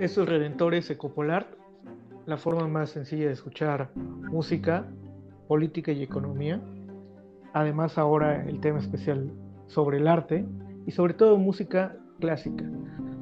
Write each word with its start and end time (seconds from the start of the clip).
Estos 0.00 0.26
Redentores 0.26 0.88
Ecopolar, 0.90 1.46
la 2.24 2.38
forma 2.38 2.66
más 2.66 2.88
sencilla 2.88 3.26
de 3.26 3.32
escuchar 3.32 3.90
música, 3.94 4.86
política 5.46 5.92
y 5.92 6.02
economía. 6.02 6.58
Además 7.52 7.98
ahora 7.98 8.46
el 8.46 8.60
tema 8.60 8.78
especial 8.78 9.30
sobre 9.66 9.98
el 9.98 10.08
arte 10.08 10.46
y 10.86 10.92
sobre 10.92 11.12
todo 11.12 11.36
música 11.36 11.98
clásica. 12.18 12.64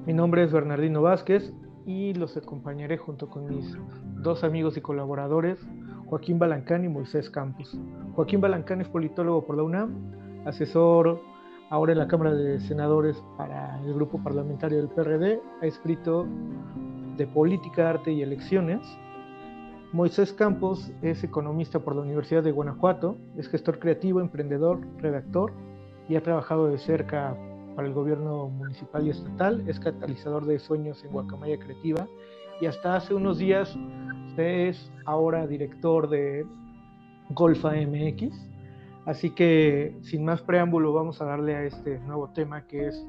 Mi 0.06 0.12
nombre 0.12 0.44
es 0.44 0.52
Bernardino 0.52 1.02
Vázquez 1.02 1.52
y 1.84 2.14
los 2.14 2.36
acompañaré 2.36 2.96
junto 2.96 3.28
con 3.28 3.46
mis 3.46 3.76
dos 4.22 4.44
amigos 4.44 4.76
y 4.76 4.80
colaboradores, 4.80 5.58
Joaquín 6.06 6.38
Balancán 6.38 6.84
y 6.84 6.88
Moisés 6.88 7.28
Campos. 7.28 7.76
Joaquín 8.14 8.40
Balancán 8.40 8.82
es 8.82 8.88
politólogo 8.88 9.44
por 9.44 9.56
la 9.56 9.64
UNAM, 9.64 10.44
asesor 10.46 11.20
ahora 11.70 11.92
en 11.92 11.98
la 11.98 12.08
Cámara 12.08 12.34
de 12.34 12.60
Senadores 12.60 13.22
para 13.36 13.80
el 13.84 13.94
grupo 13.94 14.22
parlamentario 14.22 14.78
del 14.78 14.88
PRD, 14.88 15.40
ha 15.62 15.66
escrito 15.66 16.26
de 17.16 17.26
política, 17.26 17.90
arte 17.90 18.12
y 18.12 18.22
elecciones. 18.22 18.80
Moisés 19.92 20.32
Campos 20.32 20.90
es 21.02 21.24
economista 21.24 21.78
por 21.78 21.96
la 21.96 22.02
Universidad 22.02 22.42
de 22.42 22.52
Guanajuato, 22.52 23.16
es 23.36 23.48
gestor 23.48 23.78
creativo, 23.78 24.20
emprendedor, 24.20 24.80
redactor 24.98 25.52
y 26.08 26.16
ha 26.16 26.22
trabajado 26.22 26.68
de 26.68 26.78
cerca 26.78 27.36
para 27.74 27.88
el 27.88 27.94
gobierno 27.94 28.48
municipal 28.48 29.06
y 29.06 29.10
estatal, 29.10 29.62
es 29.68 29.78
catalizador 29.80 30.46
de 30.46 30.58
sueños 30.58 31.04
en 31.04 31.12
Guacamaya 31.12 31.58
Creativa 31.58 32.06
y 32.60 32.66
hasta 32.66 32.96
hace 32.96 33.14
unos 33.14 33.38
días 33.38 33.76
es 34.38 34.90
ahora 35.04 35.46
director 35.46 36.08
de 36.08 36.46
Golfa 37.30 37.72
MX. 37.72 38.32
Así 39.08 39.30
que 39.30 39.96
sin 40.02 40.22
más 40.22 40.42
preámbulo 40.42 40.92
vamos 40.92 41.22
a 41.22 41.24
darle 41.24 41.56
a 41.56 41.64
este 41.64 41.98
nuevo 42.00 42.28
tema 42.34 42.66
que 42.66 42.88
es 42.88 43.06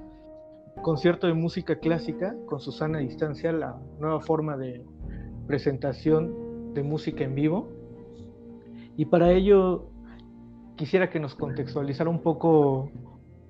concierto 0.81 1.27
de 1.27 1.33
música 1.33 1.79
clásica 1.79 2.37
con 2.45 2.61
Susana 2.61 2.99
Distancia, 2.99 3.51
la 3.51 3.77
nueva 3.99 4.21
forma 4.21 4.55
de 4.55 4.85
presentación 5.45 6.73
de 6.73 6.83
música 6.83 7.25
en 7.25 7.35
vivo. 7.35 7.67
Y 8.95 9.07
para 9.07 9.33
ello 9.33 9.89
quisiera 10.77 11.09
que 11.09 11.19
nos 11.19 11.35
contextualizara 11.35 12.09
un 12.09 12.21
poco 12.21 12.89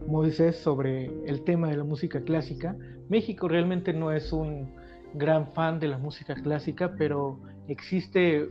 Moisés 0.08 0.58
sobre 0.58 1.06
el 1.30 1.44
tema 1.44 1.70
de 1.70 1.78
la 1.78 1.84
música 1.84 2.22
clásica. 2.22 2.76
México 3.10 3.48
realmente 3.48 3.94
no 3.94 4.12
es 4.12 4.34
un 4.34 4.74
gran 5.14 5.52
fan 5.52 5.80
de 5.80 5.88
la 5.88 6.00
música 6.00 6.34
clásica, 6.34 6.96
pero 6.98 7.42
existe 7.68 8.50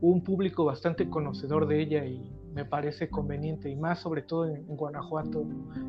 un 0.00 0.22
público 0.22 0.64
bastante 0.64 1.10
conocedor 1.10 1.66
de 1.66 1.82
ella 1.82 2.04
y 2.04 2.35
me 2.56 2.64
parece 2.64 3.10
conveniente, 3.10 3.68
y 3.68 3.76
más 3.76 3.98
sobre 4.00 4.22
todo 4.22 4.46
en, 4.46 4.64
Guanajuato, 4.66 5.44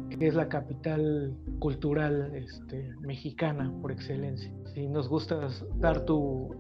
que 0.10 0.28
es 0.28 0.36
la 0.36 0.50
capital 0.50 1.34
cultural 1.60 2.36
este, 2.36 2.94
mexicana 3.00 3.73
por 3.82 3.94
excelencia. 3.94 4.52
Si 4.73 4.86
nos 4.86 5.08
gusta 5.08 5.48
dar 5.80 6.02
tu, 6.02 6.54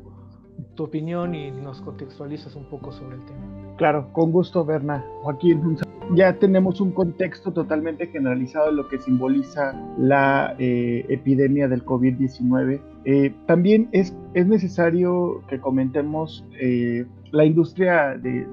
tu 0.75 0.85
opinión 0.85 1.35
y 1.35 1.51
nos 1.51 1.81
contextualizas 1.81 2.55
un 2.55 2.69
poco 2.69 2.93
sobre 2.93 3.17
el 3.17 3.25
tema. 3.25 3.75
Claro, 3.75 4.07
con 4.13 4.31
gusto, 4.31 4.63
Berna. 4.63 5.05
Joaquín, 5.23 5.77
ya 6.15 6.39
tenemos 6.39 6.79
un 6.79 6.91
contexto 6.91 7.51
totalmente 7.51 8.07
generalizado 8.07 8.67
de 8.67 8.73
lo 8.73 8.87
que 8.87 8.99
simboliza 8.99 9.73
la 9.97 10.55
eh, 10.57 11.05
epidemia 11.09 11.67
del 11.67 11.83
COVID-19. 11.83 12.79
Eh, 13.09 13.33
también 13.45 13.87
es, 13.93 14.13
es, 14.33 14.47
necesario 14.47 15.41
que 15.47 15.61
comentemos 15.61 16.43
eh, 16.59 17.05
la 17.31 17.45
industria 17.45 18.17
de, 18.17 18.45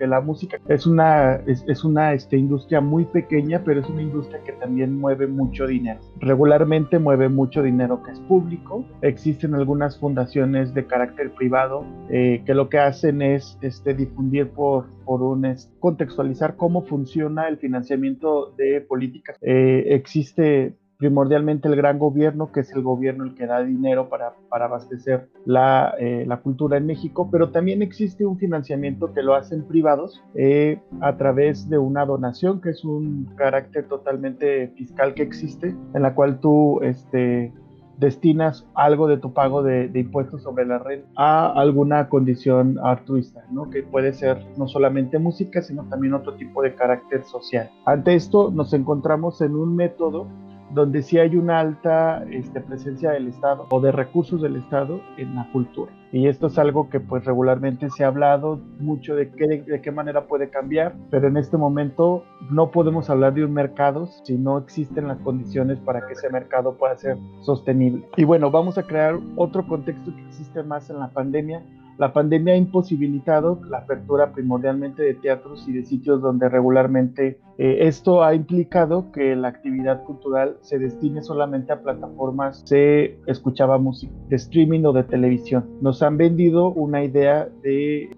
la 0.00 0.20
música 0.20 0.58
es 0.68 0.86
una, 0.86 1.36
es, 1.46 1.84
una 1.84 2.12
este, 2.12 2.36
industria 2.36 2.80
muy 2.80 3.04
pequeña, 3.04 3.62
pero 3.64 3.80
es 3.80 3.88
una 3.88 4.02
industria 4.02 4.40
que 4.44 4.52
también 4.52 4.98
mueve 4.98 5.26
mucho 5.26 5.66
dinero. 5.66 6.00
Regularmente 6.20 6.98
mueve 6.98 7.28
mucho 7.28 7.62
dinero 7.62 8.02
que 8.02 8.12
es 8.12 8.20
público. 8.20 8.84
Existen 9.02 9.54
algunas 9.54 9.98
fundaciones 9.98 10.74
de 10.74 10.86
carácter 10.86 11.32
privado 11.32 11.84
eh, 12.08 12.42
que 12.44 12.54
lo 12.54 12.68
que 12.68 12.78
hacen 12.78 13.22
es 13.22 13.58
este, 13.60 13.94
difundir 13.94 14.50
por, 14.50 14.86
por 15.04 15.22
un 15.22 15.40
contextualizar 15.78 16.56
cómo 16.56 16.82
funciona 16.82 17.48
el 17.48 17.58
financiamiento 17.58 18.52
de 18.56 18.80
políticas. 18.80 19.36
Eh, 19.40 19.84
existe 19.88 20.74
primordialmente 21.00 21.66
el 21.66 21.76
gran 21.76 21.98
gobierno, 21.98 22.52
que 22.52 22.60
es 22.60 22.70
el 22.72 22.82
gobierno 22.82 23.24
el 23.24 23.34
que 23.34 23.46
da 23.46 23.64
dinero 23.64 24.10
para, 24.10 24.34
para 24.50 24.66
abastecer 24.66 25.30
la, 25.46 25.94
eh, 25.98 26.24
la, 26.26 26.42
cultura 26.42 26.76
en 26.76 26.84
México, 26.84 27.30
pero 27.32 27.50
también 27.50 27.80
existe 27.80 28.26
un 28.26 28.36
financiamiento 28.36 29.14
que 29.14 29.22
lo 29.22 29.34
hacen 29.34 29.66
privados 29.66 30.22
eh, 30.34 30.78
a 31.00 31.16
través 31.16 31.70
de 31.70 31.78
una 31.78 32.04
donación, 32.04 32.60
que 32.60 32.70
es 32.70 32.84
un 32.84 33.30
carácter 33.36 33.88
totalmente 33.88 34.68
fiscal 34.76 35.14
que 35.14 35.22
existe, 35.22 35.74
en 35.94 36.02
la 36.02 36.14
cual 36.14 36.38
tú 36.38 36.80
este, 36.82 37.50
destinas 37.96 38.66
algo 38.74 39.08
de 39.08 39.16
tu 39.16 39.32
pago 39.32 39.62
de, 39.62 39.88
de, 39.88 40.00
impuestos 40.00 40.42
sobre 40.42 40.66
la 40.66 40.80
red 40.80 41.00
a 41.16 41.50
alguna 41.50 42.10
condición 42.10 42.78
altruista, 42.82 43.42
¿no? 43.50 43.70
que 43.70 43.82
puede 43.82 44.12
ser 44.12 44.44
no 44.58 44.68
solamente 44.68 45.18
música, 45.18 45.62
sino 45.62 45.84
también 45.84 46.12
otro 46.12 46.34
tipo 46.34 46.60
de 46.60 46.74
carácter 46.74 47.24
social. 47.24 47.70
Ante 47.86 48.14
esto 48.14 48.50
nos 48.50 48.74
encontramos 48.74 49.40
en 49.40 49.56
un 49.56 49.74
método 49.74 50.26
donde 50.72 51.02
sí 51.02 51.18
hay 51.18 51.36
una 51.36 51.60
alta 51.60 52.24
este, 52.30 52.60
presencia 52.60 53.10
del 53.10 53.28
Estado 53.28 53.66
o 53.70 53.80
de 53.80 53.92
recursos 53.92 54.40
del 54.42 54.56
Estado 54.56 55.00
en 55.16 55.34
la 55.34 55.50
cultura. 55.52 55.92
Y 56.12 56.26
esto 56.26 56.48
es 56.48 56.58
algo 56.58 56.90
que 56.90 56.98
pues 56.98 57.24
regularmente 57.24 57.88
se 57.90 58.02
ha 58.04 58.08
hablado 58.08 58.60
mucho 58.80 59.14
de, 59.14 59.30
qué, 59.30 59.62
de 59.62 59.80
qué 59.80 59.90
manera 59.92 60.26
puede 60.26 60.50
cambiar, 60.50 60.94
pero 61.08 61.28
en 61.28 61.36
este 61.36 61.56
momento 61.56 62.24
no 62.50 62.70
podemos 62.72 63.08
hablar 63.10 63.34
de 63.34 63.44
un 63.44 63.52
mercado 63.52 64.08
si 64.24 64.36
no 64.36 64.58
existen 64.58 65.06
las 65.06 65.18
condiciones 65.18 65.78
para 65.78 66.06
que 66.06 66.14
ese 66.14 66.28
mercado 66.30 66.76
pueda 66.76 66.96
ser 66.96 67.16
sostenible. 67.42 68.08
Y 68.16 68.24
bueno, 68.24 68.50
vamos 68.50 68.76
a 68.76 68.82
crear 68.82 69.18
otro 69.36 69.66
contexto 69.66 70.14
que 70.14 70.22
existe 70.22 70.62
más 70.64 70.90
en 70.90 70.98
la 70.98 71.08
pandemia, 71.10 71.62
la 72.00 72.14
pandemia 72.14 72.54
ha 72.54 72.56
imposibilitado 72.56 73.60
la 73.68 73.80
apertura 73.80 74.32
primordialmente 74.32 75.02
de 75.02 75.12
teatros 75.12 75.68
y 75.68 75.72
de 75.72 75.84
sitios 75.84 76.22
donde 76.22 76.48
regularmente 76.48 77.38
eh, 77.58 77.88
esto 77.88 78.24
ha 78.24 78.34
implicado 78.34 79.12
que 79.12 79.36
la 79.36 79.48
actividad 79.48 80.02
cultural 80.04 80.56
se 80.62 80.78
destine 80.78 81.22
solamente 81.22 81.74
a 81.74 81.82
plataformas 81.82 82.62
se 82.64 83.18
escuchaba 83.26 83.76
música, 83.76 84.14
de 84.30 84.36
streaming 84.36 84.82
o 84.86 84.94
de 84.94 85.04
televisión. 85.04 85.66
Nos 85.82 86.02
han 86.02 86.16
vendido 86.16 86.68
una 86.68 87.04
idea 87.04 87.50
de, 87.62 88.08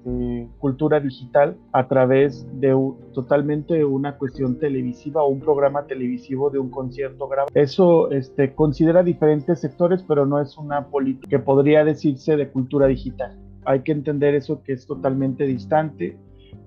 cultura 0.59 1.01
digital 1.01 1.57
a 1.73 1.89
través 1.89 2.47
de 2.61 2.73
totalmente 3.13 3.85
una 3.85 4.17
cuestión 4.17 4.61
televisiva 4.61 5.25
o 5.25 5.29
un 5.29 5.41
programa 5.41 5.87
televisivo 5.87 6.51
de 6.51 6.61
un 6.61 6.71
concierto 6.71 7.27
grabado. 7.27 7.51
Eso 7.53 8.13
este, 8.13 8.55
considera 8.55 9.03
diferentes 9.03 9.59
sectores, 9.59 10.05
pero 10.07 10.25
no 10.25 10.41
es 10.41 10.57
una 10.57 10.87
política 10.87 11.29
que 11.29 11.39
podría 11.41 11.85
decirse 11.85 12.37
de 12.37 12.49
cultura 12.49 12.87
digital 12.87 13.42
hay 13.65 13.81
que 13.81 13.93
entender 13.93 14.35
eso 14.35 14.63
que 14.63 14.73
es 14.73 14.87
totalmente 14.87 15.45
distante, 15.45 16.17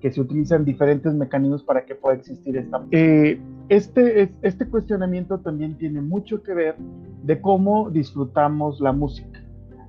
que 0.00 0.10
se 0.10 0.20
utilizan 0.20 0.64
diferentes 0.64 1.14
mecanismos 1.14 1.62
para 1.62 1.84
que 1.84 1.94
pueda 1.94 2.16
existir 2.16 2.56
esta. 2.56 2.82
Eh, 2.90 3.40
este, 3.68 4.32
este 4.42 4.68
cuestionamiento 4.68 5.38
también 5.38 5.76
tiene 5.76 6.00
mucho 6.00 6.42
que 6.42 6.54
ver 6.54 6.76
de 7.22 7.40
cómo 7.40 7.90
disfrutamos 7.90 8.80
la 8.80 8.92
música. 8.92 9.42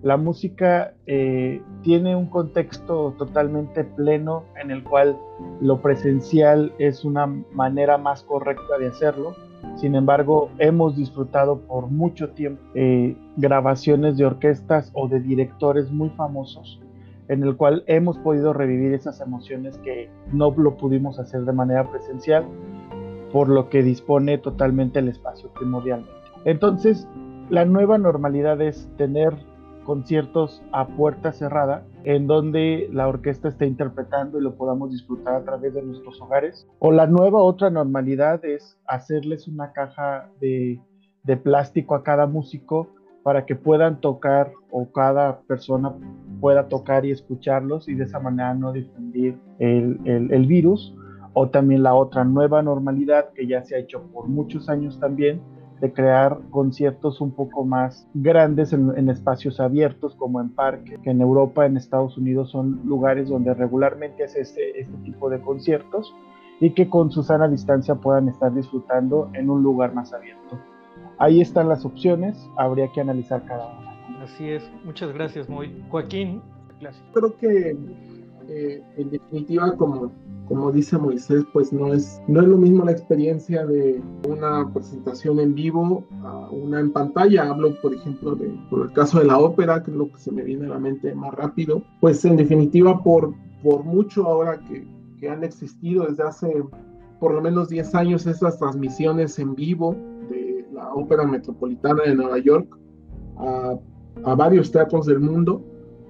La 0.03 0.15
música 0.15 0.93
eh, 1.07 1.61
tiene 1.81 2.15
un 2.15 2.27
contexto 2.27 3.15
totalmente 3.17 3.83
pleno 3.83 4.45
en 4.61 4.71
el 4.71 4.83
cual 4.83 5.17
lo 5.59 5.81
presencial 5.81 6.71
es 6.77 7.03
una 7.03 7.25
manera 7.25 7.97
más 7.97 8.21
correcta 8.23 8.77
de 8.79 8.87
hacerlo. 8.87 9.35
Sin 9.75 9.95
embargo, 9.95 10.49
hemos 10.59 10.95
disfrutado 10.95 11.61
por 11.61 11.87
mucho 11.87 12.29
tiempo 12.29 12.61
eh, 12.75 13.17
grabaciones 13.37 14.17
de 14.17 14.25
orquestas 14.25 14.91
o 14.93 15.07
de 15.07 15.19
directores 15.19 15.91
muy 15.91 16.09
famosos 16.11 16.79
en 17.27 17.43
el 17.43 17.55
cual 17.55 17.83
hemos 17.87 18.17
podido 18.19 18.53
revivir 18.53 18.93
esas 18.93 19.21
emociones 19.21 19.77
que 19.79 20.09
no 20.31 20.51
lo 20.51 20.77
pudimos 20.77 21.19
hacer 21.19 21.41
de 21.41 21.53
manera 21.53 21.89
presencial, 21.89 22.45
por 23.31 23.49
lo 23.49 23.69
que 23.69 23.83
dispone 23.83 24.37
totalmente 24.37 24.99
el 24.99 25.09
espacio 25.09 25.49
primordialmente. 25.53 26.11
Entonces, 26.45 27.07
la 27.49 27.65
nueva 27.65 27.97
normalidad 27.97 28.61
es 28.61 28.89
tener 28.97 29.33
conciertos 29.83 30.61
a 30.73 30.87
puerta 30.87 31.31
cerrada, 31.31 31.85
en 32.03 32.27
donde 32.27 32.89
la 32.91 33.07
orquesta 33.07 33.47
esté 33.47 33.67
interpretando 33.67 34.37
y 34.37 34.41
lo 34.41 34.55
podamos 34.55 34.91
disfrutar 34.91 35.35
a 35.35 35.43
través 35.45 35.73
de 35.73 35.81
nuestros 35.81 36.21
hogares. 36.21 36.67
O 36.79 36.91
la 36.91 37.07
nueva 37.07 37.41
otra 37.41 37.69
normalidad 37.69 38.43
es 38.43 38.77
hacerles 38.85 39.47
una 39.47 39.71
caja 39.71 40.29
de, 40.41 40.81
de 41.23 41.37
plástico 41.37 41.95
a 41.95 42.03
cada 42.03 42.27
músico 42.27 42.96
para 43.27 43.45
que 43.45 43.57
puedan 43.57 43.99
tocar 43.99 44.53
o 44.71 44.89
cada 44.89 45.41
persona 45.41 45.93
pueda 46.39 46.69
tocar 46.69 47.05
y 47.05 47.11
escucharlos 47.11 47.89
y 47.89 47.93
de 47.93 48.05
esa 48.05 48.21
manera 48.21 48.53
no 48.53 48.71
difundir 48.71 49.37
el, 49.59 49.99
el, 50.05 50.45
virus. 50.45 50.95
O 51.33 51.49
también 51.49 51.83
la 51.83 51.93
otra 51.93 52.23
nueva 52.23 52.61
normalidad 52.61 53.33
que 53.33 53.45
ya 53.45 53.65
se 53.65 53.75
ha 53.75 53.79
hecho 53.79 54.01
por 54.13 54.29
muchos 54.29 54.69
años 54.69 54.97
también, 55.01 55.41
de 55.81 55.91
crear 55.91 56.39
conciertos 56.51 57.19
un 57.19 57.31
poco 57.31 57.65
más 57.65 58.07
grandes 58.13 58.71
en, 58.71 59.09
espacios 59.09 59.59
abiertos 59.59 60.15
como 60.15 60.39
en 60.39 60.55
parques, 60.55 60.97
que 61.01 61.09
en 61.09 61.19
Europa, 61.19 61.65
en 61.65 61.75
Estados 61.75 62.17
Unidos 62.17 62.51
son 62.51 62.79
lugares 62.85 63.27
donde 63.27 63.53
regularmente 63.53 64.23
hace 64.23 64.39
este, 64.39 64.79
este 64.79 64.97
tipo 65.03 65.29
de 65.29 65.41
conciertos 65.41 66.15
y 66.61 66.69
que 66.69 66.89
con 66.89 67.11
su 67.11 67.23
sana 67.23 67.49
distancia 67.49 67.95
puedan 67.95 68.29
estar 68.29 68.53
disfrutando 68.53 69.29
en 69.33 69.49
un 69.49 69.61
lugar 69.63 69.93
más 69.93 70.13
abierto. 70.13 70.57
Ahí 71.19 71.41
están 71.41 71.67
las 71.67 71.83
opciones, 71.83 72.37
habría 72.57 72.91
que 72.91 73.01
analizar 73.01 73.43
cada 73.45 73.67
una. 73.67 74.23
Así 74.23 74.49
es. 74.49 74.69
Muchas 74.83 75.13
gracias, 75.13 75.49
Moy. 75.49 75.83
Joaquín. 75.89 76.41
Creo 77.13 77.35
que 77.37 77.75
eh, 78.49 78.83
en 78.97 79.09
definitiva, 79.09 79.75
como, 79.75 80.11
como 80.47 80.71
dice 80.71 80.97
Moisés, 80.97 81.43
pues 81.51 81.73
no 81.73 81.93
es, 81.93 82.21
no 82.27 82.41
es 82.41 82.47
lo 82.47 82.57
mismo 82.57 82.85
la 82.85 82.91
experiencia 82.91 83.65
de 83.65 84.01
una 84.27 84.71
presentación 84.73 85.39
en 85.39 85.55
vivo 85.55 86.05
a 86.23 86.49
una 86.51 86.79
en 86.79 86.91
pantalla. 86.91 87.49
Hablo, 87.49 87.79
por 87.81 87.93
ejemplo, 87.93 88.35
de, 88.35 88.47
por 88.69 88.87
el 88.87 88.93
caso 88.93 89.19
de 89.19 89.25
la 89.25 89.39
ópera, 89.39 89.83
que 89.83 89.91
es 89.91 89.97
lo 89.97 90.11
que 90.11 90.19
se 90.19 90.31
me 90.31 90.43
viene 90.43 90.67
a 90.67 90.69
la 90.69 90.79
mente 90.79 91.13
más 91.15 91.33
rápido. 91.33 91.83
Pues 91.99 92.23
en 92.25 92.37
definitiva, 92.37 93.03
por, 93.03 93.33
por 93.63 93.83
mucho 93.83 94.25
ahora 94.27 94.59
que, 94.59 94.87
que 95.19 95.29
han 95.29 95.43
existido 95.43 96.05
desde 96.05 96.23
hace 96.23 96.63
por 97.19 97.33
lo 97.33 97.41
menos 97.41 97.69
10 97.69 97.95
años 97.95 98.27
estas 98.27 98.59
transmisiones 98.59 99.39
en 99.39 99.55
vivo 99.55 99.95
Ópera 100.97 101.25
Metropolitana 101.25 102.03
de 102.03 102.15
Nueva 102.15 102.39
York 102.39 102.67
a, 103.37 103.75
a 104.23 104.35
varios 104.35 104.71
teatros 104.71 105.05
del 105.05 105.19
mundo, 105.19 105.63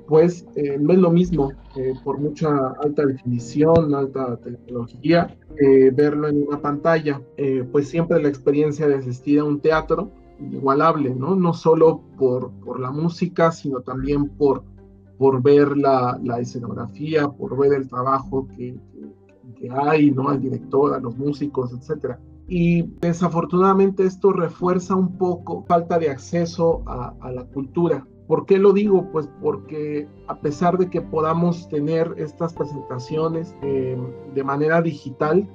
pues 0.07 0.47
eh, 0.55 0.77
no 0.79 0.93
es 0.93 0.99
lo 0.99 1.11
mismo, 1.11 1.51
eh, 1.75 1.93
por 2.03 2.17
mucha 2.17 2.69
alta 2.81 3.05
definición, 3.05 3.93
alta 3.93 4.37
tecnología, 4.37 5.37
eh, 5.59 5.91
verlo 5.93 6.29
en 6.29 6.47
una 6.47 6.61
pantalla, 6.61 7.21
pues 7.71 7.89
siempre 7.89 8.21
la 8.21 8.29
experiencia 8.29 8.87
de 8.87 8.95
asistir 8.95 9.39
a 9.39 9.43
un 9.43 9.59
teatro 9.59 10.11
igualable, 10.39 11.13
¿no? 11.13 11.35
No 11.35 11.53
solo 11.53 12.01
por, 12.17 12.51
por 12.63 12.79
la 12.79 12.91
música, 12.91 13.51
sino 13.51 13.81
también 13.81 14.29
por, 14.29 14.63
por 15.17 15.41
ver 15.41 15.75
la, 15.75 16.19
la 16.23 16.39
escenografía, 16.39 17.27
por 17.27 17.57
ver 17.57 17.73
el 17.73 17.89
trabajo 17.89 18.47
que, 18.55 18.77
que, 19.59 19.69
hay, 19.69 20.11
¿no? 20.11 20.29
Al 20.29 20.39
director, 20.39 20.93
a 20.93 20.99
los 20.99 21.17
músicos, 21.17 21.73
etcétera. 21.73 22.19
Y 22.47 22.83
desafortunadamente 23.01 24.03
esto 24.05 24.31
refuerza 24.31 24.95
un 24.95 25.17
poco 25.17 25.65
falta 25.67 25.99
de 25.99 26.09
acceso 26.09 26.83
a, 26.87 27.31
la 27.31 27.43
cultura, 27.45 28.05
¿Por 28.27 28.45
qué 28.45 28.57
lo 28.57 28.73
digo? 28.73 29.09
Pues 29.13 29.29
porque 29.41 30.05
a 30.27 30.37
pesar 30.41 30.77
de 30.77 30.89
que 30.89 31.01
podamos 31.01 31.69
tener 31.69 32.13
estas 32.17 32.53
presentaciones 32.53 33.55
eh, 33.61 33.97
de 34.35 34.43
manera 34.43 34.81
digital, 34.81 35.47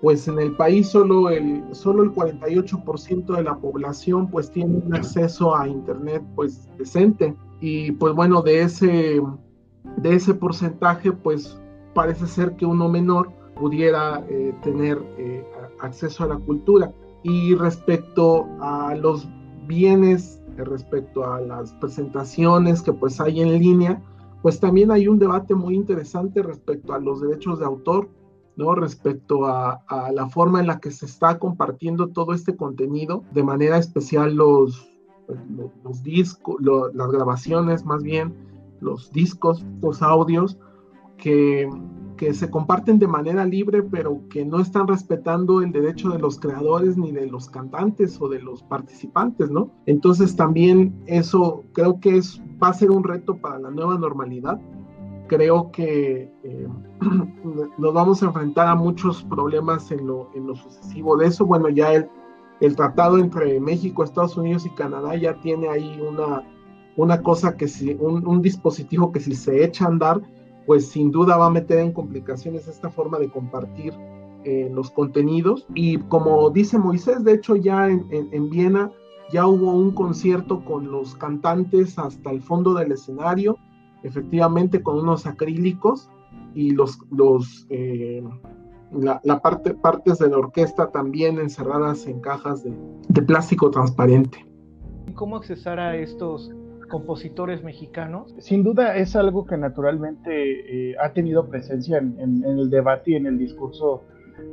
pues 0.00 0.28
en 0.28 0.38
el 0.38 0.54
país 0.56 0.88
solo 0.88 1.30
el, 1.30 1.64
solo 1.72 2.02
el 2.02 2.12
48% 2.12 3.36
de 3.36 3.42
la 3.42 3.56
población 3.56 4.30
pues 4.30 4.50
tiene 4.50 4.76
un 4.76 4.94
acceso 4.94 5.56
a 5.56 5.66
internet 5.66 6.22
pues 6.34 6.68
decente 6.78 7.34
y 7.60 7.92
pues 7.92 8.14
bueno 8.14 8.42
de 8.42 8.62
ese 8.62 9.20
de 9.96 10.14
ese 10.14 10.34
porcentaje 10.34 11.12
pues 11.12 11.60
parece 11.94 12.26
ser 12.26 12.54
que 12.54 12.64
uno 12.64 12.88
menor 12.88 13.32
pudiera 13.58 14.24
eh, 14.28 14.54
tener 14.62 14.98
eh, 15.18 15.44
acceso 15.80 16.24
a 16.24 16.28
la 16.28 16.36
cultura 16.36 16.92
y 17.22 17.54
respecto 17.54 18.46
a 18.60 18.94
los 18.94 19.28
bienes 19.66 20.38
respecto 20.64 21.24
a 21.24 21.40
las 21.40 21.72
presentaciones 21.74 22.82
que 22.82 22.92
pues 22.92 23.20
hay 23.20 23.40
en 23.40 23.58
línea, 23.58 24.02
pues 24.42 24.60
también 24.60 24.90
hay 24.90 25.08
un 25.08 25.18
debate 25.18 25.54
muy 25.54 25.74
interesante 25.74 26.42
respecto 26.42 26.92
a 26.92 26.98
los 26.98 27.20
derechos 27.20 27.58
de 27.58 27.66
autor, 27.66 28.08
¿no? 28.56 28.74
Respecto 28.74 29.46
a, 29.46 29.84
la 30.12 30.28
forma 30.28 30.60
en 30.60 30.66
la 30.66 30.80
que 30.80 30.90
se 30.90 31.06
está 31.06 31.38
compartiendo 31.38 32.08
todo 32.08 32.34
este 32.34 32.56
contenido, 32.56 33.24
de 33.32 33.44
manera 33.44 33.78
especial 33.78 34.34
los, 34.34 34.88
los, 35.84 36.02
discos, 36.02 36.56
las 36.60 37.10
grabaciones 37.10 37.84
más 37.84 38.02
bien, 38.02 38.34
los 38.80 39.12
discos, 39.12 39.64
los 39.80 40.02
audios, 40.02 40.58
que 41.16 41.68
que 42.18 42.34
se 42.34 42.50
comparten 42.50 42.98
de 42.98 43.06
manera 43.06 43.46
libre, 43.46 43.82
pero 43.82 44.20
que 44.28 44.44
no 44.44 44.60
están 44.60 44.88
respetando 44.88 45.62
el 45.62 45.72
derecho 45.72 46.10
de 46.10 46.18
los 46.18 46.38
creadores 46.38 46.98
ni 46.98 47.12
de 47.12 47.26
los 47.26 47.48
cantantes 47.48 48.20
o 48.20 48.28
de 48.28 48.40
los 48.40 48.62
participantes, 48.64 49.50
¿no? 49.50 49.70
Entonces 49.86 50.36
también 50.36 51.00
eso 51.06 51.64
creo 51.72 52.00
que 52.00 52.18
es, 52.18 52.42
va 52.62 52.68
a 52.68 52.74
ser 52.74 52.90
un 52.90 53.04
reto 53.04 53.38
para 53.38 53.58
la 53.58 53.70
nueva 53.70 53.96
normalidad. 53.96 54.60
Creo 55.28 55.70
que 55.70 56.30
eh, 56.42 56.68
nos 57.78 57.94
vamos 57.94 58.22
a 58.22 58.26
enfrentar 58.26 58.66
a 58.66 58.74
muchos 58.74 59.22
problemas 59.22 59.90
en 59.92 60.06
lo, 60.06 60.28
en 60.34 60.46
lo 60.46 60.56
sucesivo 60.56 61.16
de 61.16 61.28
eso. 61.28 61.46
Bueno, 61.46 61.68
ya 61.68 61.94
el, 61.94 62.08
el 62.60 62.74
tratado 62.74 63.18
entre 63.18 63.60
México, 63.60 64.02
Estados 64.02 64.36
Unidos 64.36 64.66
y 64.66 64.70
Canadá 64.70 65.14
ya 65.14 65.40
tiene 65.40 65.68
ahí 65.68 66.00
una, 66.00 66.42
una 66.96 67.22
cosa 67.22 67.56
que 67.56 67.68
si, 67.68 67.96
un, 68.00 68.26
un 68.26 68.42
dispositivo 68.42 69.12
que 69.12 69.20
si 69.20 69.36
se 69.36 69.64
echa 69.64 69.84
a 69.84 69.88
andar, 69.88 70.20
pues 70.68 70.86
sin 70.86 71.10
duda 71.10 71.38
va 71.38 71.46
a 71.46 71.50
meter 71.50 71.78
en 71.78 71.92
complicaciones 71.92 72.68
esta 72.68 72.90
forma 72.90 73.18
de 73.18 73.30
compartir 73.30 73.94
eh, 74.44 74.70
los 74.70 74.90
contenidos. 74.90 75.66
Y 75.74 75.96
como 75.96 76.50
dice 76.50 76.76
Moisés, 76.76 77.24
de 77.24 77.32
hecho 77.32 77.56
ya 77.56 77.88
en, 77.88 78.50
Viena 78.50 78.92
ya 79.32 79.46
hubo 79.46 79.72
un 79.72 79.92
concierto 79.92 80.62
con 80.66 80.90
los 80.90 81.14
cantantes 81.14 81.98
hasta 81.98 82.30
el 82.30 82.42
fondo 82.42 82.74
del 82.74 82.92
escenario, 82.92 83.56
efectivamente 84.02 84.82
con 84.82 84.98
unos 84.98 85.24
acrílicos 85.24 86.10
y 86.54 86.72
los, 86.72 86.98
los 87.10 87.66
eh, 87.70 88.22
la, 88.92 89.40
parte, 89.40 89.72
partes 89.72 90.18
de 90.18 90.28
la 90.28 90.36
orquesta 90.36 90.90
también 90.90 91.38
encerradas 91.38 92.06
en 92.06 92.20
cajas 92.20 92.62
de, 92.62 92.74
de 93.08 93.22
plástico 93.22 93.70
transparente. 93.70 94.46
¿Cómo 95.14 95.36
accesar 95.36 95.80
a 95.80 95.96
estos 95.96 96.52
compositores 96.88 97.62
mexicanos? 97.62 98.34
Sin 98.38 98.64
duda 98.64 98.96
es 98.96 99.14
algo 99.14 99.46
que 99.46 99.56
naturalmente 99.56 100.90
eh, 100.90 100.96
ha 101.00 101.12
tenido 101.12 101.48
presencia 101.48 101.98
en, 101.98 102.44
el 102.44 102.70
debate 102.70 103.12
y 103.12 103.14
en 103.16 103.26
el 103.26 103.38
discurso 103.38 104.04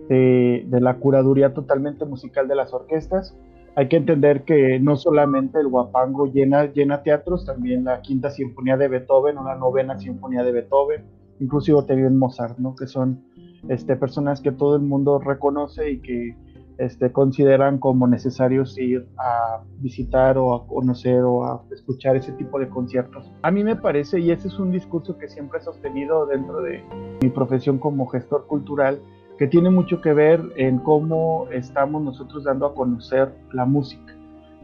de, 0.10 0.66
la 0.70 0.98
curaduría 0.98 1.54
totalmente 1.54 2.06
musical 2.06 2.48
de 2.48 2.56
las 2.56 2.74
orquestas. 2.74 3.36
Hay 3.76 3.88
que 3.88 3.98
entender 3.98 4.44
que 4.44 4.80
no 4.80 4.96
solamente 4.96 5.60
el 5.60 5.68
guapango 5.68 6.28
llena, 6.28 6.66
llena 6.72 7.04
teatros, 7.04 7.46
también 7.46 7.84
la 7.84 8.02
quinta 8.02 8.30
sinfonía 8.30 8.78
de 8.78 8.88
Beethoven 8.88 9.38
o 9.38 9.44
la 9.44 9.56
novena 9.56 9.98
sinfonía 9.98 10.44
de 10.44 10.52
Beethoven, 10.52 11.04
inclusive 11.40 11.82
también 11.84 12.18
Mozart, 12.18 12.58
¿no? 12.58 12.76
que 12.76 12.88
son 12.88 13.24
este, 13.68 13.96
personas 13.96 14.42
que 14.42 14.52
todo 14.52 14.76
el 14.76 14.84
mundo 14.84 15.20
reconoce 15.20 15.92
y 15.92 16.00
que 16.00 16.36
este, 16.78 17.12
consideran 17.12 17.78
como 17.78 18.08
necesarios 18.08 18.78
ir 18.78 19.08
a 19.18 19.64
visitar 19.80 20.38
o 20.38 20.54
a 20.54 20.68
conocer 20.68 21.22
o 21.24 21.46
a 21.46 21.64
escuchar 21.72 22.16
ese 22.16 22.32
tipo 22.34 22.60
de 22.60 22.70
conciertos. 22.70 23.32
A 23.42 23.52
mí 23.52 23.64
me 23.64 23.76
parece, 23.76 24.20
y 24.20 24.32
ese 24.32 24.48
es 24.48 24.60
un 24.60 24.72
discurso 24.72 25.18
que 25.18 25.28
siempre 25.28 25.60
he 25.60 25.62
sostenido 25.62 26.26
dentro 26.26 26.62
de 26.62 26.84
mi 27.22 27.30
profesión 27.30 27.78
como 27.78 28.08
gestor 28.08 28.48
cultural, 28.48 29.00
que 29.38 29.48
tiene 29.48 29.70
mucho 29.70 30.02
que 30.02 30.14
ver 30.14 30.42
en 30.56 30.80
cómo 30.80 31.48
estamos 31.52 32.02
nosotros 32.02 32.44
dando 32.44 32.66
a 32.66 32.74
conocer 32.74 33.34
la 33.52 33.66
música. 33.66 34.14